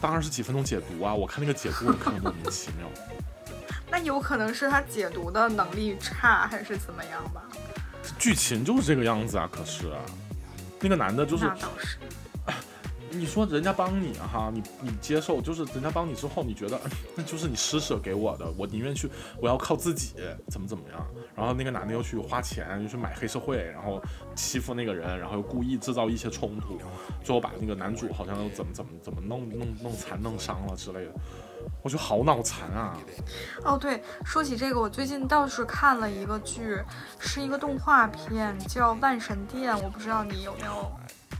[0.01, 1.13] 当然是几分钟解读啊！
[1.13, 2.89] 我看那个解读，我看的莫名其妙。
[3.91, 7.43] 那有可能是他解读的能力差，还是怎么样吧？
[8.17, 9.91] 剧情就是这个样子啊，可是
[10.79, 11.97] 那个男的就是那倒是，
[13.11, 16.79] 你说人家帮你哈，你你接受，就是人家帮你之后，你觉得
[17.15, 19.09] 那 就是你施舍给我的，我宁愿去，
[19.41, 20.13] 我要靠自己，
[20.47, 21.05] 怎么怎么样？
[21.35, 24.01] 然后那个男的又去花钱，又去买黑社会，然后
[24.35, 26.77] 欺负那个人，然后又故意制造一些冲突，
[27.23, 31.11] 最后把那个男主好像又怎么怎么怎么弄弄弄残弄伤了之类的，
[31.81, 32.97] 我觉得好脑残啊！
[33.63, 36.77] 哦，对，说起这个，我最近倒是看了一个剧，
[37.17, 40.91] 是一个动画片，叫《万神殿》，我不知道你有没有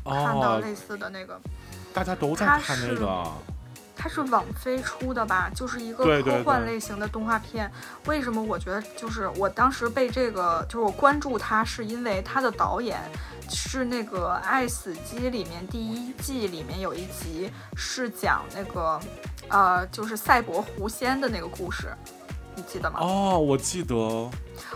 [0.05, 1.39] 看到哦，类似的那个。
[1.93, 3.23] 大家都在它看那是个，
[3.95, 7.69] 它是网飞出的吧，就是一个科幻类型的动画片。
[8.05, 12.99] 为什么我觉得就是我当时被这个就是我关注它，是因为它的导演
[13.49, 18.99] 是那个《爱死机》里面第一季里面有一集是讲那个
[19.49, 21.93] 呃就是赛博狐仙的那个故事，
[22.59, 22.99] 你记得吗？
[22.99, 23.95] 哦，我记得，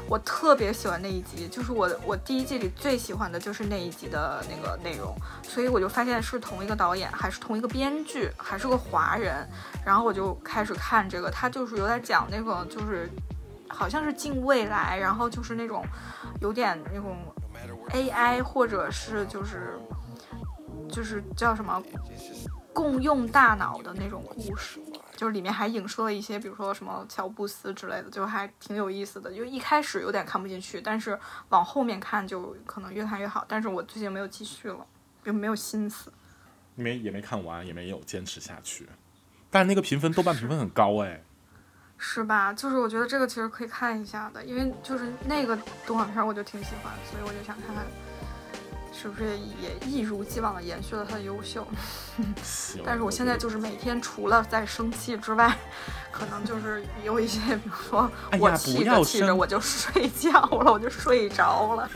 [0.08, 5.14] 我特别喜欢那一集，就是我我第一季里最喜欢的就是那一集的那个内容，
[5.44, 9.46] 所以我就发现是同一个导演，还是同一个编剧，还是个华人，
[9.86, 13.10] 然后我就开始看这个，他就是有点讲那个就是
[13.68, 15.86] 好像是近未来，然后就是那种
[16.40, 17.18] 有点那种
[17.90, 19.78] AI 或者是就是
[20.90, 21.84] 就是叫什么
[22.72, 24.80] 共用大脑的那种故事。
[25.16, 29.34] 就是里面还影射了一些，比如说什么乔布斯之类的，就还挺有意思的。
[29.34, 31.18] 就一开始有点看不进去，但是
[31.50, 33.46] 往后面看就可能越看越好。
[33.48, 34.86] 但是我最近没有继续了，
[35.24, 36.12] 就没有心思。
[36.76, 38.90] 没也没看完，也没有坚持下去，
[39.52, 41.22] 但是那个评分，豆瓣评分很高哎。
[41.96, 42.52] 是吧？
[42.52, 47.86] 就是我觉得这个其实可以看一下的，因为就是那个动画片我就挺喜欢，所以我就想看看
[49.04, 51.68] 是不是也一如既往的延续了他的优秀。
[52.86, 55.54] 但是我现在就是每天除了在生气之外，
[56.10, 61.90] 可能就是有一些， 比如说哎呀我气不要着气着我就睡觉了，我就睡着了。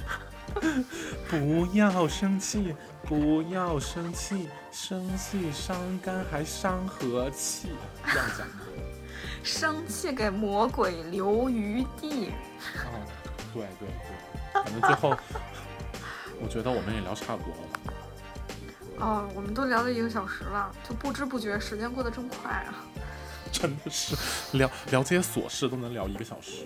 [1.30, 7.70] 不要生气，不要生气，生气伤肝还伤和气，
[8.05, 8.45] 这样讲。
[9.43, 12.32] 生气给魔鬼留余地。
[12.84, 12.99] 哦，
[13.53, 15.16] 对对对，反正最后，
[16.42, 17.94] 我觉得我们也聊差不多了。
[19.00, 22.74] 哦，我们都聊了一个小时了，就不知不觉时间过得真快啊。
[23.52, 24.16] 真的是
[24.58, 26.66] 聊聊这些琐事都能聊一个小时。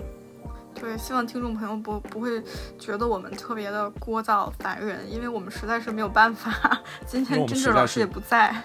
[0.74, 2.42] 对，希望听众朋友不不会
[2.80, 6.82] 觉得我们特别的聒噪烦人，因为我们实在是没有办法。
[7.06, 8.64] 今天真实在是志老师也不在，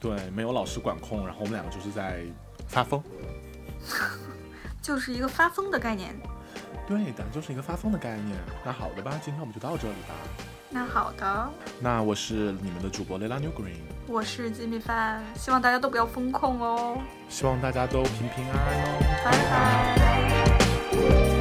[0.00, 2.24] 对，没有老师管控，然后我们两个就是在
[2.66, 3.02] 发疯。
[4.80, 6.14] 就是一个发疯的概念。
[6.88, 8.36] 对的，就是一个发疯的概念。
[8.64, 10.14] 那好的吧，今天我们就到这里吧。
[10.70, 13.76] 那好的，那我是你们的主播 Lela New Green，
[14.06, 18.98] 我是鸡米饭，希望大家都不要风控哦，希望大家都平平安安哦。
[19.24, 19.30] 拜
[21.32, 21.37] 拜。